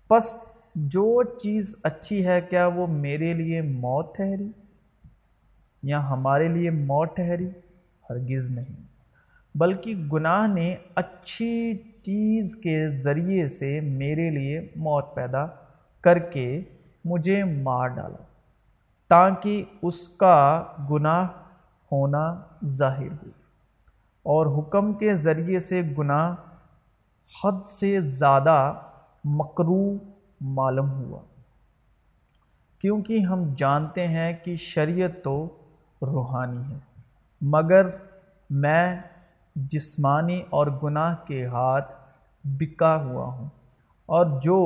پس 0.09 0.45
جو 0.75 1.23
چیز 1.23 1.77
اچھی 1.83 2.27
ہے، 2.27 2.41
کیا 2.41 2.67
وہ 2.67 2.87
میرے 2.87 3.35
لیے 3.35 3.63
موت 3.63 4.17
ٹھہری؟ 4.17 4.51
یا 5.83 6.11
ہمارے 6.11 6.49
لیے 6.49 6.71
موت 6.71 7.17
ٹھہری، 7.17 7.49
ہرگز 8.11 8.51
نہیں۔ 8.51 8.83
بلکہ 9.55 9.95
گناہ 10.13 10.47
نے 10.47 10.75
اچھی 10.95 11.79
چیز 12.03 12.57
کے 12.57 12.91
ذریعے 12.91 13.49
سے 13.49 13.81
میرے 13.81 14.31
لیے 14.31 14.61
موت 14.77 15.15
پیدا 15.15 15.47
کر 16.01 16.19
کے 16.19 16.63
مجھے 17.05 17.45
مار 17.45 17.89
ڈالا، 17.89 18.25
تاکہ 19.09 19.65
اس 19.83 20.09
کا 20.09 20.65
گناہ 20.91 21.29
ہونا 21.93 22.43
ظاہر 22.65 23.13
ہو۔ 23.13 23.29
اور 24.23 24.59
حکم 24.59 24.93
کے 24.93 25.15
ذریعے 25.15 25.61
سے 25.61 25.83
گناہ 25.99 26.35
حد 27.45 27.69
سے 27.69 28.01
زیادہ 28.01 28.75
مکرو 29.25 29.93
معلوم 30.41 30.91
ہوا۔ 30.91 31.21
کیونکہ 32.79 33.19
ہم 33.19 33.55
جانتے 33.57 34.07
ہیں 34.07 34.37
کہ 34.45 34.57
شریعت 34.57 35.25
تو 35.25 35.49
روحانی 36.03 36.73
ہے۔ 36.73 36.79
مگر 37.41 37.87
میں 38.51 39.01
جسمانی 39.57 40.43
اور 40.51 40.67
گناہ 40.83 41.15
کے 41.27 41.47
ہاتھ 41.47 41.95
بکا 42.45 43.05
ہوا 43.05 43.25
ہوں 43.25 43.49
اور 44.07 44.41
جو 44.43 44.59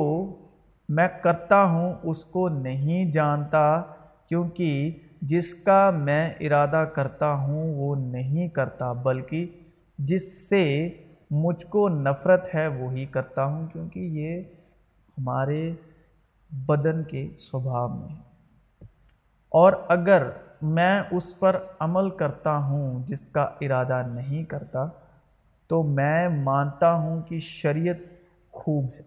میں 0.89 1.07
کرتا 1.21 1.63
ہوں 1.63 1.93
اس 2.03 2.25
کو 2.25 2.49
نہیں 2.49 3.11
جانتا، 3.11 3.81
کیونکہ 4.27 4.97
جس 5.21 5.53
کا 5.53 5.89
میں 5.89 6.33
ارادہ 6.39 6.85
کرتا 6.95 7.33
ہوں 7.33 7.75
وہ 7.75 7.95
نہیں 7.95 8.47
کرتا، 8.47 8.93
بلکہ 8.93 9.47
جس 9.97 10.49
سے 10.49 10.89
مجھ 11.31 11.65
کو 11.65 11.89
نفرت 11.89 12.55
ہے 12.55 12.67
وہی 12.67 13.05
کرتا 13.05 13.43
ہوں، 13.43 13.67
کیونکہ 13.67 13.99
یہ 13.99 14.41
ہمارے 15.17 15.71
بدن 16.51 17.03
کے 17.03 17.27
سوبھاؤ 17.39 17.87
میں 17.87 18.15
اور 19.49 19.73
اگر 19.87 20.29
میں 20.63 21.01
اس 21.11 21.39
پر 21.39 21.59
عمل 21.79 22.09
کرتا 22.09 22.57
ہوں 22.57 23.03
جس 23.07 23.21
کا 23.21 23.47
ارادہ 23.61 24.07
نہیں 24.07 24.43
کرتا، 24.43 24.85
تو 25.67 25.83
میں 25.83 26.29
مانتا 26.29 26.93
ہوں 26.93 27.21
کہ 27.21 27.39
شریعت 27.39 27.95
خوب 28.51 28.85
ہے۔ 28.85 29.01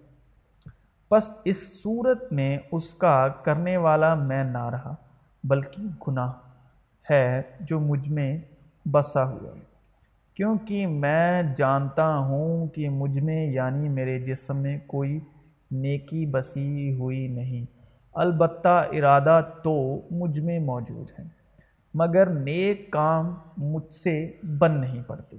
پس 1.08 1.34
اس 1.44 1.82
صورت 1.82 2.32
میں 2.32 2.58
اس 2.72 2.94
کا 2.94 3.28
کرنے 3.28 3.76
والا 3.76 4.14
میں 4.14 4.44
نہ 4.44 4.68
رہا، 4.68 4.94
بلکہ 5.44 5.82
گناہ 6.08 6.32
ہے 7.10 7.42
جو 7.60 7.80
مجھ 7.80 8.08
میں 8.08 8.38
بسا 8.86 9.30
ہوا 9.30 9.54
ہے۔ 9.54 9.60
کیونکہ 10.34 10.86
میں 10.86 11.42
جانتا 11.56 12.16
ہوں 12.16 12.66
کہ 12.66 12.88
مجھ 12.88 13.18
میں 13.18 13.46
یعنی 13.46 13.88
میرے 13.88 14.20
جسم 14.20 14.56
میں 14.56 14.78
کوئی 14.86 15.20
نیکی 15.70 16.26
بسی 16.26 16.96
ہوئی 17.00 17.28
نہیں۔ 17.28 17.64
البتہ 18.14 18.84
ارادہ 18.92 19.40
تو 19.62 20.00
مجھ 20.10 20.40
میں 20.40 20.58
موجود 20.58 21.10
ہے۔ 21.18 21.35
مگر 21.98 22.26
نیک 22.26 22.90
کام 22.90 23.34
مجھ 23.56 23.94
سے 23.94 24.32
بن 24.58 24.80
نہیں 24.80 25.02
پڑتے۔ 25.02 25.36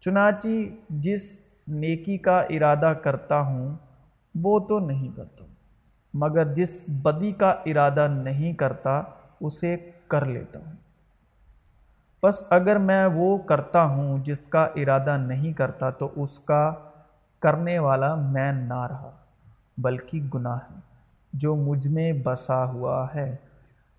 چنانچہ 0.00 0.48
جس 0.90 1.44
نیکی 1.68 2.18
کا 2.18 2.40
ارادہ 2.40 2.92
کرتا 3.02 3.40
ہوں، 3.40 3.76
وہ 4.42 4.60
تو 4.60 4.78
نہیں 4.78 5.16
کرتا۔ 5.16 5.44
مگر 6.14 6.54
جس 6.54 6.84
بدی 6.88 7.32
کا 7.32 7.54
ارادہ 7.66 8.08
نہیں 8.08 8.52
کرتا، 8.52 9.02
اسے 9.40 9.76
کر 10.08 10.26
لیتا 10.26 10.60
ہوں۔ 10.60 10.72
بس 12.22 12.44
اگر 12.50 12.78
میں 12.78 13.06
وہ 13.06 13.38
کرتا 13.38 13.84
ہوں 13.84 14.18
جس 14.18 14.40
کا 14.40 14.66
ارادہ 14.76 15.16
نہیں 15.16 15.52
کرتا، 15.52 15.90
تو 15.90 16.12
اس 16.16 16.38
کا 16.38 16.72
کرنے 17.40 17.78
والا 17.78 18.14
میں 18.14 18.52
نہ 18.52 18.86
رہا، 18.86 19.10
بلکہ 19.78 20.20
گناہ 20.34 20.58
ہے، 20.70 20.80
جو 21.32 21.56
مجھ 21.56 21.86
میں 21.86 22.12
بسا 22.12 22.64
ہوا 22.64 23.06
ہے۔ 23.14 23.36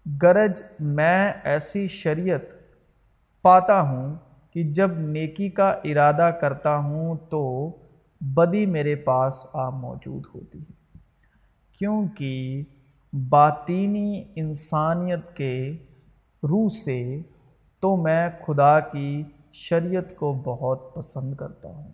گرج 0.05 0.61
میں 0.79 1.33
ایسی 1.43 1.87
شریعت 1.87 2.41
پاتا 3.41 3.81
ہوں 3.81 4.15
کہ 4.51 4.63
جب 4.63 4.91
نیکی 4.97 5.49
کا 5.49 5.69
ارادہ 5.83 6.31
کرتا 6.41 6.77
ہوں 6.77 7.15
تو 7.29 7.71
بدی 8.21 8.65
میرے 8.65 8.95
پاس 8.95 9.45
آ 9.53 9.69
موجود 9.69 10.23
ہوتی 10.35 10.59
ہے۔ 10.59 10.97
کیونکہ 11.71 12.63
باطینی 13.13 14.23
انسانیت 14.35 15.35
کے 15.37 15.71
روح 16.43 16.69
سے 16.85 17.21
تو 17.79 17.95
میں 17.95 18.29
خدا 18.47 18.79
کی 18.79 19.23
شریعت 19.53 20.15
کو 20.15 20.33
بہت 20.45 20.93
پسند 20.95 21.35
کرتا 21.35 21.69
ہوں، 21.69 21.91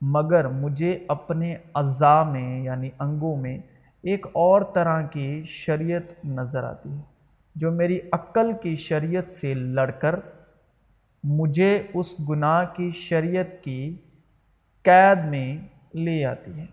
مگر 0.00 0.48
مجھے 0.48 0.98
اپنے 1.08 1.56
اعضاء 1.74 2.22
میں 2.22 2.64
یعنی 2.64 2.90
انگوں 2.98 3.36
میں 3.36 3.58
ایک 4.04 4.26
اور 4.32 4.62
طرح 4.74 5.06
کی 5.06 5.42
شریعت 5.44 6.12
نظر 6.24 6.64
آتی 6.64 6.90
ہے، 6.90 7.00
جو 7.56 7.70
میری 7.72 7.98
عقل 8.12 8.52
کی 8.62 8.76
شریعت 8.76 9.32
سے 9.32 9.52
لڑ 9.54 9.90
کر 9.90 10.14
مجھے 11.24 11.70
اس 11.94 12.14
گناہ 12.28 12.64
کی 12.74 12.90
شریعت 12.90 13.62
کی 13.62 13.96
قید 14.84 15.24
میں 15.24 15.56
لے 15.94 16.24
آتی 16.24 16.58
ہے، 16.60 16.66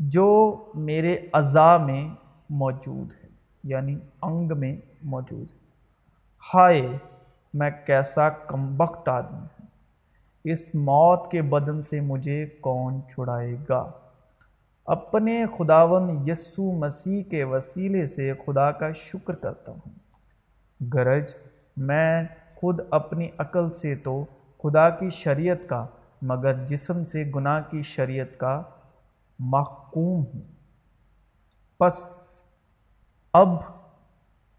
جو 0.00 0.26
میرے 0.74 1.12
اعضاء 1.32 1.76
میں 1.76 2.08
موجود 2.50 3.12
ہے 3.12 3.28
یعنی 3.64 3.98
انگ 4.22 4.52
میں 4.56 4.74
موجود 5.04 5.50
ہے۔ 5.50 5.56
ہائے، 6.42 6.86
میں 7.54 7.70
کیسا 7.86 8.28
کمبخت 8.28 9.08
آدمی 9.08 9.38
ہوں، 9.38 9.66
اس 10.44 10.74
موت 10.74 11.30
کے 11.30 11.42
بدن 11.42 11.82
سے 11.82 12.00
مجھے 12.00 12.44
کون 12.60 13.00
چھڑائے 13.08 13.56
گا؟ 13.68 13.90
اپنے 14.88 15.44
خداون 15.58 16.28
یسو 16.28 16.72
مسیح 16.72 17.22
کے 17.22 17.44
وسیلے 17.44 18.06
سے 18.06 18.32
خدا 18.46 18.70
کا 18.70 18.92
شکر 18.92 19.34
کرتا 19.34 19.72
ہوں۔ 19.72 19.90
گرج، 20.94 21.30
میں 21.76 22.24
خود 22.54 22.80
اپنی 22.90 23.28
عقل 23.38 23.72
سے 23.72 23.94
تو 23.94 24.24
خدا 24.62 24.90
کی 24.90 25.10
شریعت 25.10 25.68
کا، 25.68 25.86
مگر 26.22 26.66
جسم 26.66 27.04
سے 27.04 27.30
گناہ 27.34 27.62
کی 27.70 27.82
شریعت 27.82 28.36
کا 28.36 28.62
محکوم 29.38 30.24
ہوں۔ 30.34 30.42
پس، 31.78 32.10
اب 33.32 33.48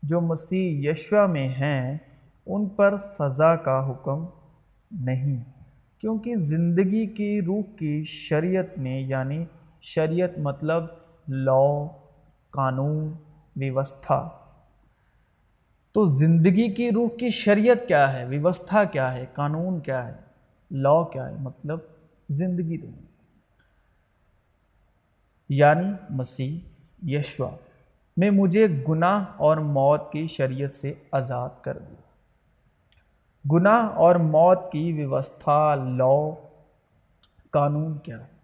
جو 0.03 0.21
مسیح 0.21 0.91
یشوا 0.91 1.25
میں 1.25 1.47
ہیں، 1.47 1.97
ان 2.45 2.69
پر 2.69 2.97
سزا 2.97 3.55
کا 3.55 3.91
حکم 3.91 4.25
نہیں، 4.91 5.43
کیونکہ 5.99 6.35
زندگی 6.35 7.07
کی 7.07 7.41
روح 7.41 7.75
کی 7.79 8.03
شریعت 8.03 8.77
نے 8.77 9.01
یعنی 9.01 9.45
شریعت 9.81 10.37
مطلب 10.37 10.85
لا 11.27 11.87
قانون، 12.49 13.13
ویوستھا۔ 13.55 14.29
تو 15.91 16.05
زندگی 16.05 16.73
کی 16.73 16.91
روح 16.91 17.09
کی 17.09 17.29
شریعت 17.29 17.87
کیا 17.87 18.13
ہے؟ 18.13 18.25
ویوستھا 18.25 18.83
کیا 18.83 19.13
ہے؟ 19.13 19.25
قانون 19.33 19.79
کیا 19.79 20.07
ہے؟ 20.07 20.13
لا 20.71 21.03
کیا 21.03 21.29
ہے؟ 21.29 21.35
مطلب 21.39 21.79
زندگی 22.29 22.77
دینی 22.77 23.05
یعنی 25.49 25.91
مسیح 26.09 26.59
یشوا، 27.07 27.49
میں 28.17 28.31
مجھے 28.31 28.67
گناہ 28.89 29.25
اور 29.37 29.57
موت 29.57 30.11
کی 30.11 30.27
شریعت 30.27 30.71
سے 30.71 30.93
آزاد 31.11 31.49
کر 31.61 31.77
دیا 31.77 32.01
گناہ 33.51 33.85
اور 33.85 34.15
موت 34.15 34.71
کی 34.71 34.93
ویوستھا 34.93 35.75
لا 35.75 36.29
قانون 37.51 37.97
کیا 37.97 38.19
ہے؟ 38.19 38.38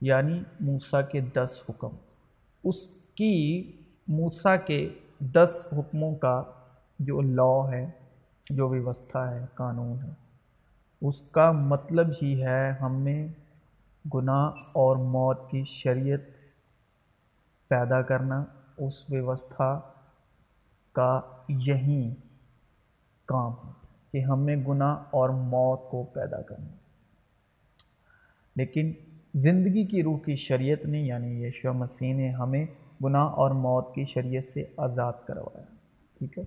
یعنی 0.00 0.42
موسیٰ 0.60 1.00
کے 1.12 1.20
دس 1.20 1.62
حکم۔ 1.68 1.88
اس 2.64 2.90
کی 3.14 3.72
موسیٰ 4.08 4.56
کے 4.66 4.94
دس 5.18 5.66
حکموں 5.72 6.16
کا 6.16 6.42
جو 6.98 7.20
لا 7.20 7.72
ہے، 7.72 7.90
جو 8.50 8.68
ویوستھا 8.68 9.34
ہے، 9.34 9.46
قانون 9.54 10.02
ہے، 10.02 10.10
اس 11.00 11.20
کا 11.20 11.52
مطلب 11.52 12.08
ہی 12.22 12.42
ہے 12.42 12.70
ہمیں 12.70 13.28
گناہ 14.14 14.50
اور 14.72 14.96
موت 14.96 15.50
کی 15.50 15.64
شریعت 15.64 16.18
پیدا 17.68 18.02
کرنا۔ 18.02 18.44
اس 18.76 18.92
ویوستھا 19.08 19.80
کا 20.92 21.20
یہی 21.48 22.14
کام 23.26 23.52
ہے 23.52 23.72
کہ 24.12 24.20
ہمیں 24.20 24.56
گناہ 24.56 24.96
اور 25.10 25.28
موت 25.28 25.90
کو 25.90 26.02
پیدا 26.02 26.42
کرنا۔ 26.42 26.68
لیکن 28.56 28.92
زندگی 29.34 29.84
کی 29.86 30.02
روح 30.02 30.18
کی 30.18 30.36
شریعت 30.36 30.86
نے 30.86 31.00
یعنی 31.00 31.44
یشو 31.44 31.72
مسیح 31.72 32.14
نے 32.14 32.28
ہمیں 32.30 32.66
گناہ 33.04 33.22
اور 33.22 33.50
موت 33.50 33.94
کی 33.94 34.04
شریعت 34.04 34.44
سے 34.44 34.64
آزاد 34.76 35.12
کروایا، 35.26 35.64
ٹھیک 36.18 36.38
ہے؟ 36.38 36.44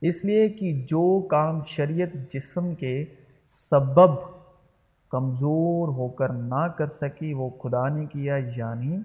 اس 0.00 0.24
لیے 0.24 0.48
کہ 0.48 0.72
جو 0.88 1.20
کام 1.20 1.64
شریعت 1.64 2.32
جسم 2.32 2.74
کے 2.74 3.04
سبب 3.44 4.18
کمزور 5.08 5.88
ہو 5.88 6.08
کر 6.08 6.28
نہ 6.28 6.68
کر 6.68 6.86
سکی، 6.86 7.32
وہ 7.32 7.50
خدا 7.50 7.88
نے 7.88 8.06
کیا 8.06 8.36
یعنی 8.56 8.98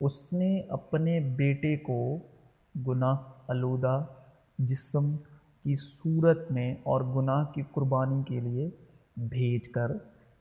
اس 0.00 0.32
نے 0.32 0.60
اپنے 0.60 1.20
بیٹے 1.20 1.76
کو 1.76 2.18
گناہ 2.86 3.16
آلودہ 3.48 4.04
جسم 4.58 5.16
کی 5.16 5.76
صورت 5.76 6.52
میں 6.52 6.74
اور 6.74 7.00
گناہ 7.00 7.44
کی 7.44 7.62
قربانی 7.72 8.22
کے 8.22 8.40
لیے 8.40 8.70
بھیج 9.16 9.68
کر 9.68 9.92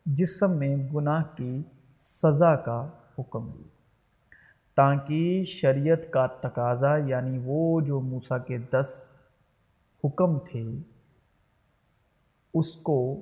جسم 0.05 0.57
میں 0.57 0.75
گناہ 0.93 1.23
کی 1.37 1.61
سزا 1.95 2.55
کا 2.55 2.89
حکم۔ 3.19 3.51
دی 3.51 3.63
تاکہ 4.75 5.43
شریعت 5.43 5.99
کا 6.11 6.27
تقاضا 6.27 6.97
یعنی 6.97 7.39
وہ 7.45 7.81
جو 7.81 8.01
موسیٰ 8.01 8.45
کے 8.47 8.57
دس 8.57 9.03
حکم 10.03 10.39
تھے، 10.39 10.63
اس 12.53 12.75
کو 12.75 13.21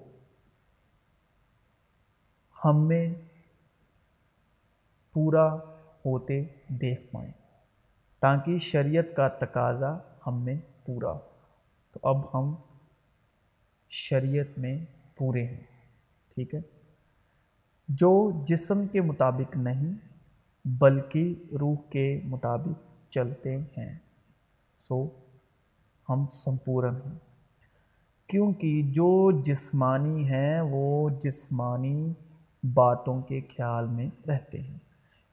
ہم 2.65 2.87
میں 2.87 3.15
پورا 5.13 5.55
ہوتے 6.05 6.43
دیکھ 6.67 7.11
پائیں۔ 7.11 7.31
تاکہ 8.19 8.57
شریعت 8.57 9.05
کا 9.15 9.27
تقاضا 9.27 9.97
ہم 10.27 10.41
میں 10.41 10.55
پورا 10.85 11.11
ہو۔ 11.11 11.19
تو 11.91 11.99
اب 12.03 12.39
ہم 12.39 12.55
شریعت 13.89 14.59
میں 14.59 14.85
پورے 15.17 15.45
ہیں۔ 15.45 15.63
ٹھیک 16.35 16.53
ہے؟ 16.53 16.59
جو 17.95 18.31
جسم 18.47 18.87
کے 18.87 19.01
مطابق 19.01 19.57
نہیں 19.57 19.93
بلکہ 20.65 21.35
روح 21.59 21.75
کے 21.89 22.19
مطابق 22.23 23.11
چلتے 23.11 23.57
ہیں۔ 23.57 23.97
سو 24.87 25.07
ہم 26.09 26.25
سمپورن 26.33 26.95
ہیں۔ 26.95 27.19
کیونکہ 28.27 28.81
جو 28.83 29.31
جسمانی 29.41 30.29
ہیں 30.29 30.61
وہ 30.61 31.09
جسمانی 31.09 32.13
باتوں 32.73 33.21
کے 33.21 33.41
خیال 33.41 33.85
میں 33.85 34.09
رہتے 34.27 34.61
ہیں، 34.61 34.77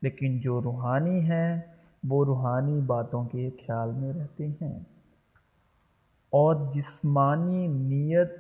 لیکن 0.03 0.41
جو 0.41 0.63
روحانی 0.63 1.21
ہیں 1.21 1.61
وہ 2.09 2.25
روحانی 2.25 2.81
باتوں 2.81 3.25
کے 3.25 3.51
خیال 3.51 3.91
میں 3.93 4.13
رہتے 4.13 4.47
ہیں۔ 4.47 4.79
اور 6.31 6.73
جسمانی 6.75 7.67
نیت 7.67 8.31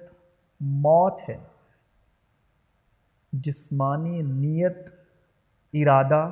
موت 0.60 1.28
ہے۔ 1.28 1.38
جسمانی 3.32 4.22
نیت، 4.22 4.76
ارادہ، 5.72 6.30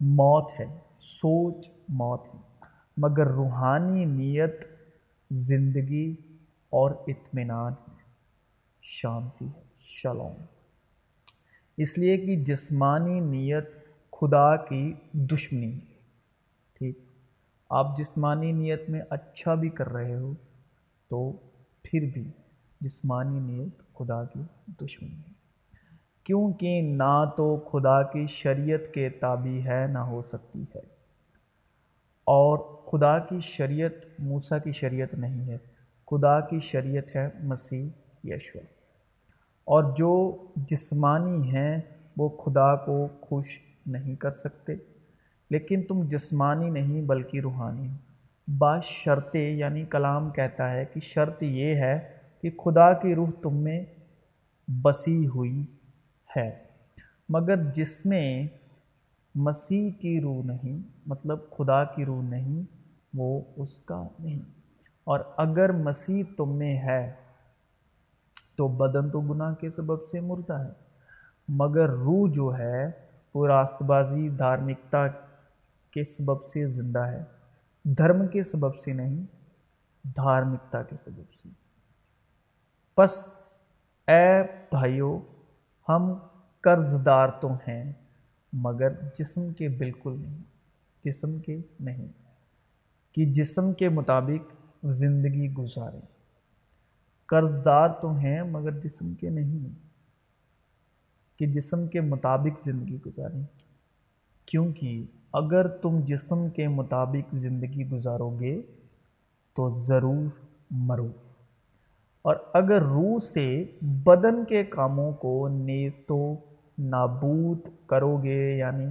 موت 0.00 0.60
ہے، 0.60 0.78
سوچ 1.00 1.68
موت 1.88 2.26
ہے۔ 2.34 2.40
مگر 2.96 3.26
روحانی 3.26 4.04
نیت، 4.04 4.64
زندگی 5.30 6.14
اور 6.70 6.90
اطمینان 7.06 7.72
ہے۔ 7.72 7.94
شانتی 8.82 9.46
ہے۔ 9.46 9.62
شلوم۔ 9.80 10.44
اس 11.76 11.98
لیے 11.98 12.18
کہ 12.18 12.44
جسمانی 12.44 13.20
نیت 13.20 13.70
خدا 14.12 14.56
کی 14.56 14.94
دشمنی 15.12 15.74
ہے۔ 15.74 15.94
ٹھیک۔ 16.78 16.98
آپ 17.70 17.98
جسمانی 17.98 18.52
نیت 18.52 18.82
میں 18.88 19.00
اچھا 19.10 19.54
بھی 19.54 19.68
کر 19.68 19.88
رہے 19.88 20.16
ہو 20.16 20.34
تو 21.08 21.32
پھر 21.82 22.10
بھی 22.14 22.30
جسمانی 22.80 23.40
نیت 23.40 23.91
خدا 24.04 24.24
کی 24.24 24.40
دشمنی 24.84 25.14
ہے۔ 25.14 25.32
کیونکہ 26.24 26.80
نہ 26.82 27.30
تو 27.36 27.56
خدا 27.56 28.02
کی 28.02 28.26
شریعت 28.26 28.94
کے 28.94 29.08
تابع 29.08 29.68
ہے، 29.68 29.86
نہ 29.86 29.98
ہو 29.98 30.22
سکتی 30.22 30.62
ہے۔ 30.62 30.80
اور 32.24 32.58
خدا 32.58 33.18
کی 33.18 33.40
شریعت 33.40 34.20
موسیٰ 34.20 34.58
کی 34.64 34.72
شریعت 34.72 35.14
نہیں 35.14 35.48
ہے۔ 35.48 35.58
خدا 36.10 36.40
کی 36.40 36.60
شریعت 36.60 37.16
ہے 37.16 37.28
مسیح 37.40 37.88
یشور 38.24 38.62
اور 39.64 39.96
جو 39.96 40.36
جسمانی 40.56 41.56
ہیں، 41.56 41.80
وہ 42.16 42.28
خدا 42.28 42.76
کو 42.76 43.08
خوش 43.20 43.46
نہیں 43.86 44.16
کر 44.16 44.30
سکتے۔ 44.30 44.72
لیکن 45.50 45.82
تم 45.82 46.08
جسمانی 46.08 46.70
نہیں، 46.70 47.02
بلکہ 47.02 47.40
روحانی۔ 47.40 47.88
بعض 48.58 48.82
شرطیں 48.84 49.56
یعنی 49.56 49.84
کلام 49.84 50.30
کہتا 50.30 50.70
ہے 50.70 50.84
کہ 50.84 51.00
شرط 51.00 51.42
یہ 51.42 51.74
ہے 51.74 52.11
کہ 52.42 52.50
خدا 52.50 52.92
کی 52.92 53.14
روح 53.14 53.28
تم 53.42 53.56
میں 53.56 53.84
بسی 54.68 55.26
ہوئی 55.26 55.66
ہے۔ 56.36 56.64
مگر 57.28 57.72
جس 57.72 58.06
میں 58.06 58.48
مسیح 59.34 59.90
کی 59.90 60.20
روح 60.20 60.44
نہیں 60.44 60.78
مطلب 61.06 61.38
خدا 61.58 61.84
کی 61.84 62.04
روح 62.04 62.22
نہیں، 62.22 62.62
وہ 63.14 63.40
اس 63.56 63.80
کا 63.80 64.08
نہیں۔ 64.18 64.40
اور 65.04 65.20
اگر 65.36 65.72
مسیح 65.72 66.24
تم 66.36 66.56
میں 66.56 66.78
ہے 66.78 67.12
تو 68.56 68.68
بدن 68.68 69.10
تو 69.10 69.20
گناہ 69.20 69.54
کے 69.54 69.70
سبب 69.70 70.08
سے 70.08 70.20
مردہ 70.20 70.52
ہے، 70.52 70.72
مگر 71.48 71.88
روح 71.88 72.32
جو 72.32 72.58
ہے 72.58 72.90
وہ 73.34 73.46
راست 73.46 73.82
بازی 73.82 74.28
دھارمکتا 74.28 75.08
کے 75.90 76.04
سبب 76.04 76.46
سے 76.46 76.70
زندہ 76.70 76.98
ہے، 76.98 77.24
دھرم 77.84 78.26
کے 78.26 78.42
سبب 78.42 78.76
سے 78.76 78.92
نہیں، 78.92 79.22
دھارمکتا 80.04 80.82
کے 80.82 80.96
سبب 81.04 81.34
سے۔ 81.42 81.61
پس 82.94 83.28
اے 84.08 84.42
بھائیو، 84.70 85.20
ہم 85.88 86.14
قرض 86.60 87.04
دار 87.04 87.28
تو 87.28 87.52
ہیں، 87.52 87.92
مگر 88.52 88.88
جسم 89.18 89.52
کے 89.52 89.68
بالکل 89.68 90.16
نہیں، 90.18 90.42
جسم 91.04 91.38
کے 91.38 91.58
نہیں، 91.80 92.06
کہ 93.12 93.26
جسم 93.26 93.72
کے 93.72 93.88
مطابق 93.88 94.54
زندگی 94.82 95.52
گزاریں۔ 95.52 96.00
قرض 97.26 97.64
دار 97.64 97.88
تو 97.88 98.12
ہیں، 98.12 98.42
مگر 98.42 98.80
جسم 98.80 99.14
کے 99.14 99.30
نہیں 99.30 99.68
کہ 101.38 101.46
جسم 101.46 101.86
کے 101.86 102.00
مطابق 102.00 102.64
زندگی 102.64 102.98
گزاریں۔ 103.06 103.42
کیونکہ 104.46 105.04
اگر 105.32 105.68
تم 105.68 106.00
جسم 106.00 106.50
کے 106.50 106.68
مطابق 106.68 107.34
زندگی 107.34 107.88
گزارو 107.88 108.40
گے، 108.40 108.62
تو 109.54 109.84
ضرور 109.84 110.46
مرو۔ 110.70 111.08
اور 112.22 112.36
اگر 112.52 112.82
روح 112.82 113.18
سے 113.18 113.64
بدن 113.80 114.44
کے 114.44 114.64
کاموں 114.64 115.12
کو 115.12 115.48
نیز 115.48 115.96
تو 116.06 116.34
نابود 116.78 117.58
کرو 117.86 118.22
گے 118.22 118.56
یعنی 118.56 118.86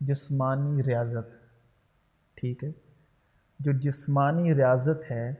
جسمانی 0.00 0.82
ریاضت۔ 0.82 1.46
ٹھیک 2.34 2.64
ہے؟ 2.64 2.72
جو 3.60 3.72
جسمانی 3.72 4.54
ریاضت 4.54 5.10
ہے، 5.10 5.34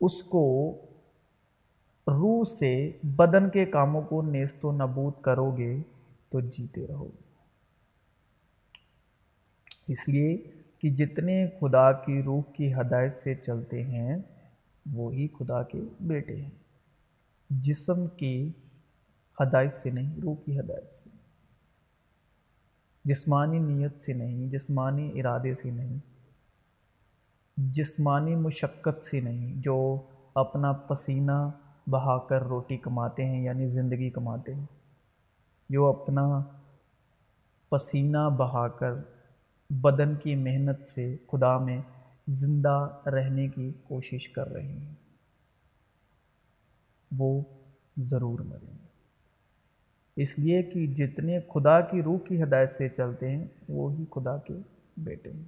اس 0.00 0.22
کو 0.22 0.76
روح 2.06 2.44
سے 2.58 2.92
بدن 3.02 3.50
کے 3.50 3.66
کاموں 3.66 4.02
کو 4.02 4.22
نیست 4.22 4.64
و 4.64 4.72
نبود 4.72 5.12
کرو 5.22 5.56
گے 5.56 5.82
تو 6.28 6.40
جیتے 6.40 6.86
رہو 6.86 7.06
گے۔ 7.06 7.22
اس 9.92 10.08
لیے 10.08 10.36
کہ 10.78 10.90
جتنے 10.90 11.46
خدا 11.60 11.92
کی 11.92 12.22
روح 12.22 12.42
کی 12.52 12.74
ہدایت 12.74 13.14
سے 13.14 13.34
چلتے 13.34 13.82
ہیں 13.84 14.18
وہی 14.92 15.28
خدا 15.28 15.62
کے 15.62 15.80
بیٹے 16.00 16.42
ہیں۔ 16.42 16.50
جسم 17.50 18.06
کی 18.06 18.52
ہدایت 19.40 19.74
سے 19.74 19.90
نہیں، 19.90 20.20
روح 20.22 20.36
کی 20.44 20.60
ہدایت 20.60 20.92
سے۔ 20.92 21.10
جسمانی 23.04 23.58
نیت 23.58 24.02
سے 24.02 24.12
نہیں، 24.12 24.50
جسمانی 24.50 25.20
ارادے 25.20 25.54
سے 25.54 25.70
نہیں۔ 25.70 25.98
جسمانی 27.56 28.34
مشقت 28.34 29.04
سے 29.04 29.20
نہیں، 29.20 29.54
جو 29.56 30.00
اپنا 30.34 30.72
پسینہ 30.72 31.50
بہا 31.86 32.18
کر 32.18 32.42
روٹی 32.42 32.76
کماتے 32.76 33.24
ہیں 33.24 33.42
یعنی 33.42 33.68
زندگی 33.68 34.10
کماتے 34.10 34.54
ہیں۔ 34.54 34.66
جو 35.68 35.86
اپنا 35.86 36.42
پسینہ 37.68 38.30
بہا 38.38 38.68
کر 38.68 38.92
بدن 39.70 40.14
کی 40.14 40.36
محنت 40.36 40.88
سے 40.88 41.16
خدا 41.32 41.58
میں 41.58 41.82
زندہ 42.26 43.00
رہنے 43.06 43.48
کی 43.48 43.72
کوشش 43.82 44.28
کر 44.28 44.48
رہے 44.48 44.72
ہیں۔ 44.72 44.94
وہ 47.16 47.42
ضرور 47.96 48.40
مریں۔ 48.40 48.72
گے 48.72 48.86
اس 50.22 50.38
لیے 50.38 50.62
کہ 50.62 50.86
جتنے 50.86 51.40
خدا 51.40 51.80
کی 51.80 52.02
روح 52.02 52.18
کی 52.18 52.42
ہدایت 52.42 52.70
سے 52.70 52.88
چلتے 52.88 53.36
ہیں، 53.36 53.46
وہی 53.68 54.04
خدا 54.10 54.36
کے 54.36 54.54
بیٹے 54.96 55.32
ہیں۔ 55.32 55.44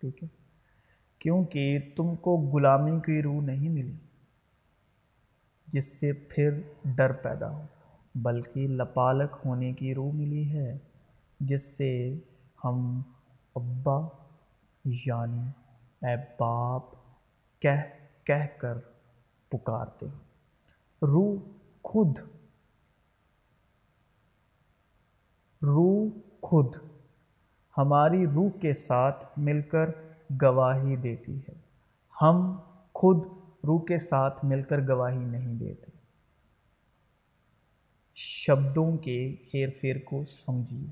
ٹھیک 0.00 0.22
ہے؟ 0.22 0.28
کیونکہ 1.18 1.78
تم 1.96 2.14
کو 2.16 2.36
غلامی 2.36 3.00
کی 3.06 3.22
روح 3.22 3.42
نہیں 3.42 3.68
ملی، 3.68 3.96
جس 5.66 6.00
سے 6.00 6.12
پھر 6.12 6.60
ڈر 6.84 7.12
پیدا 7.12 7.50
ہو، 7.50 7.62
بلکہ 8.14 8.68
لپالک 8.68 9.36
ہونے 9.44 9.72
کی 9.72 9.94
روح 9.94 10.12
ملی 10.12 10.52
ہے، 10.52 10.78
جس 11.40 11.76
سے 11.76 12.18
ہم 12.64 13.02
ابا 13.54 14.17
یعنی 14.88 15.42
اے 16.06 16.16
باپ، 16.40 16.82
کہہ 17.62 17.82
کہہ 18.24 18.60
کر 18.60 18.78
پکارتے۔ 19.48 20.06
روح 21.02 21.40
خود 21.82 22.18
روح 25.62 26.18
خود 26.42 26.76
ہماری 27.78 28.26
روح 28.26 28.50
کے 28.60 28.74
ساتھ 28.74 29.24
مل 29.36 29.62
کر 29.62 29.86
گواہی 30.42 30.96
دیتی 30.96 31.38
ہے۔ 31.38 31.54
ہم 32.22 32.56
خود 32.94 33.26
روح 33.64 33.84
کے 33.84 33.98
ساتھ 33.98 34.44
مل 34.44 34.62
کر 34.62 34.78
گواہی 34.88 35.24
نہیں 35.24 35.54
دیتے۔ 35.54 35.90
شبدوں 38.14 38.96
کے 38.96 39.36
ہیر 39.54 39.68
پھیر 39.80 39.96
کو 40.04 40.24
سمجھیے۔ 40.24 40.86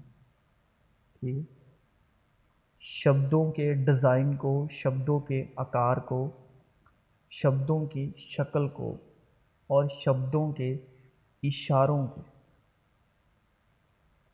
ٹھیک 1.21 1.66
شبدوں 2.99 3.53
کے 3.53 3.75
ڈیزائن 3.75 4.37
کو، 4.37 4.67
شبدوں 4.71 5.21
کے 5.21 5.45
آکار 5.57 5.97
کو، 5.97 6.31
شبدوں 7.31 7.87
کی 7.87 8.13
شکل 8.17 8.69
کو 8.69 8.97
اور 9.67 9.85
شبدوں 9.89 10.53
کے 10.53 10.77
اشاروں 11.43 12.07
کو، 12.07 12.21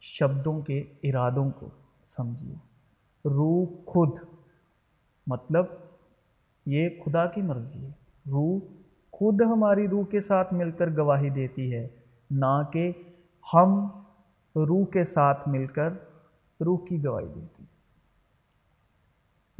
شبدوں 0.01 0.61
کے 0.61 0.79
ارادوں 1.03 1.51
کو 1.51 1.68
سمجھیے۔ 2.07 2.55
روح 3.25 3.66
خود 3.87 4.18
مطلب 5.27 5.64
یہ 6.66 6.88
خدا 7.05 7.27
کی 7.27 7.42
مرضی 7.42 7.79
ہے۔ 7.79 7.90
روح 8.31 8.59
خود 9.11 9.42
ہماری 9.42 9.88
روح 9.88 10.05
کے 10.05 10.20
ساتھ 10.20 10.55
مل 10.55 10.70
کر 10.70 10.90
گواہی 10.96 11.31
دیتی 11.31 11.75
ہے، 11.75 11.88
نہ 12.31 12.62
کہ 12.72 12.92
ہم 13.55 13.85
روح 14.57 14.87
کے 14.87 15.05
ساتھ 15.05 15.48
مل 15.48 15.66
کر 15.66 15.92
روح 16.61 16.79
کی 16.88 17.05
گواہی 17.05 17.27
دیتی 17.27 17.51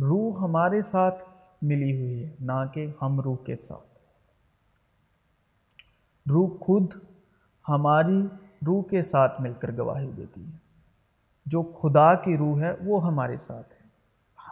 روح 0.03 0.41
ہمارے 0.41 0.83
ساتھ 0.83 1.25
ملی 1.63 2.01
ہوئی 2.01 2.25
ہے، 2.25 2.31
نہ 2.41 2.67
کہ 2.75 2.87
ہم 3.03 3.21
روح 3.21 3.37
کے 3.37 3.57
ساتھ۔ 3.57 3.99
روح 6.31 6.49
خود 6.61 6.87
ہماری 7.69 8.27
روح 8.67 8.83
کے 8.83 9.03
ساتھ 9.03 9.41
مل 9.41 9.53
کر 9.53 9.71
گواہی 9.79 10.11
دیتی 10.17 10.45
ہے۔ 10.47 10.51
جو 11.47 11.63
خدا 11.63 12.15
کی 12.15 12.37
روح 12.37 12.61
ہے، 12.61 12.75
وہ 12.85 13.07
ہمارے 13.07 13.37
ساتھ 13.37 13.73
ہے۔ 13.73 13.87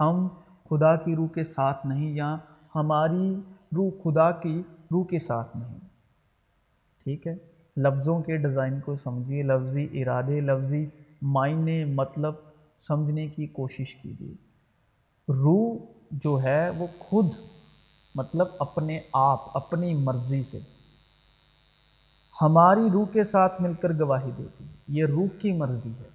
ہم 0.00 0.28
خدا 0.70 0.96
کی 0.96 1.16
روح 1.16 1.28
کے 1.28 1.44
ساتھ 1.44 1.86
نہیں، 1.86 2.10
یا 2.10 2.36
ہماری 2.74 3.34
روح 3.76 3.90
خدا 4.04 4.30
کی 4.30 4.62
روح 4.92 5.04
کے 5.04 5.18
ساتھ 5.18 5.56
نہیں۔ 5.56 5.78
ٹھیک 7.04 7.26
ہے؟ 7.26 7.34
لفظوں 7.76 8.22
کے 8.22 8.36
ڈیزائن 8.36 8.80
کو 8.80 8.96
سمجھیے۔ 8.96 9.42
لفظی 9.42 10.02
ارادے، 10.02 10.40
لفظی 10.40 10.86
معنی 11.22 11.84
مطلب 11.84 12.34
سمجھنے 12.78 13.28
کی 13.28 13.46
کوشش 13.46 13.94
کیجیے۔ 13.94 14.49
روح 15.30 15.78
جو 16.10 16.42
ہے 16.42 16.70
وہ 16.70 16.86
خود 16.98 17.26
مطلب 18.14 18.46
اپنے 18.58 19.00
آپ، 19.12 19.38
اپنی 19.54 19.94
مرضی 19.94 20.42
سے 20.42 20.58
ہماری 22.42 22.80
روح 22.92 23.06
کے 23.06 23.24
ساتھ 23.24 23.62
مل 23.62 23.74
کر 23.74 23.88
گواہی 23.88 24.30
دیتی 24.38 24.64
یہ 24.88 25.06
روح 25.06 25.26
کی 25.40 25.52
مرضی 25.52 25.90
ہے۔ 25.90 26.08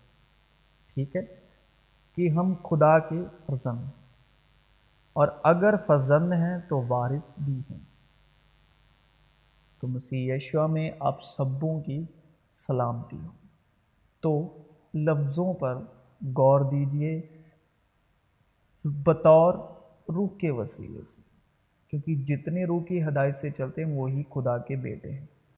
ٹھیک 0.93 1.15
ہے؟ 1.15 1.21
کہ 2.15 2.29
ہم 2.29 2.53
خدا 2.53 2.99
کے 2.99 3.23
فرزند 3.45 3.79
ہیں۔ 3.79 4.05
اور 5.13 5.27
اگر 5.43 5.73
فرزند 5.87 6.33
ہیں 6.33 6.57
تو 6.69 6.83
وارث 6.87 7.31
بھی 7.37 7.61
ہیں۔ 7.71 7.79
تو 9.81 9.87
مسیح 9.87 10.33
یشوا 10.33 10.67
میں 10.67 10.91
آپ 10.99 11.23
سبوں 11.23 11.81
کی 11.81 12.03
سلامتی 12.51 13.17
ہو۔ 13.17 13.29
تو 14.21 14.57
لفظوں 14.93 15.53
پر 15.53 15.75
غور 16.21 16.59
دیجیے۔ 16.71 17.34
بطور 18.85 19.53
روح 20.09 20.27
کے 20.37 20.51
وسیلے 20.51 21.05
سے، 21.05 21.21
کیونکہ 21.89 22.15
جتنے 22.15 22.65
روح 22.65 22.83
کی 22.83 23.03
ہدایت 23.03 23.35
سے 23.37 23.49
چلتے 23.49 23.83
ہیں، 23.83 23.91
وہی 23.91 24.23
خدا 24.23 24.57
کے 24.57 24.75
بیٹے 24.75 25.11
ہیں۔ 25.11 25.25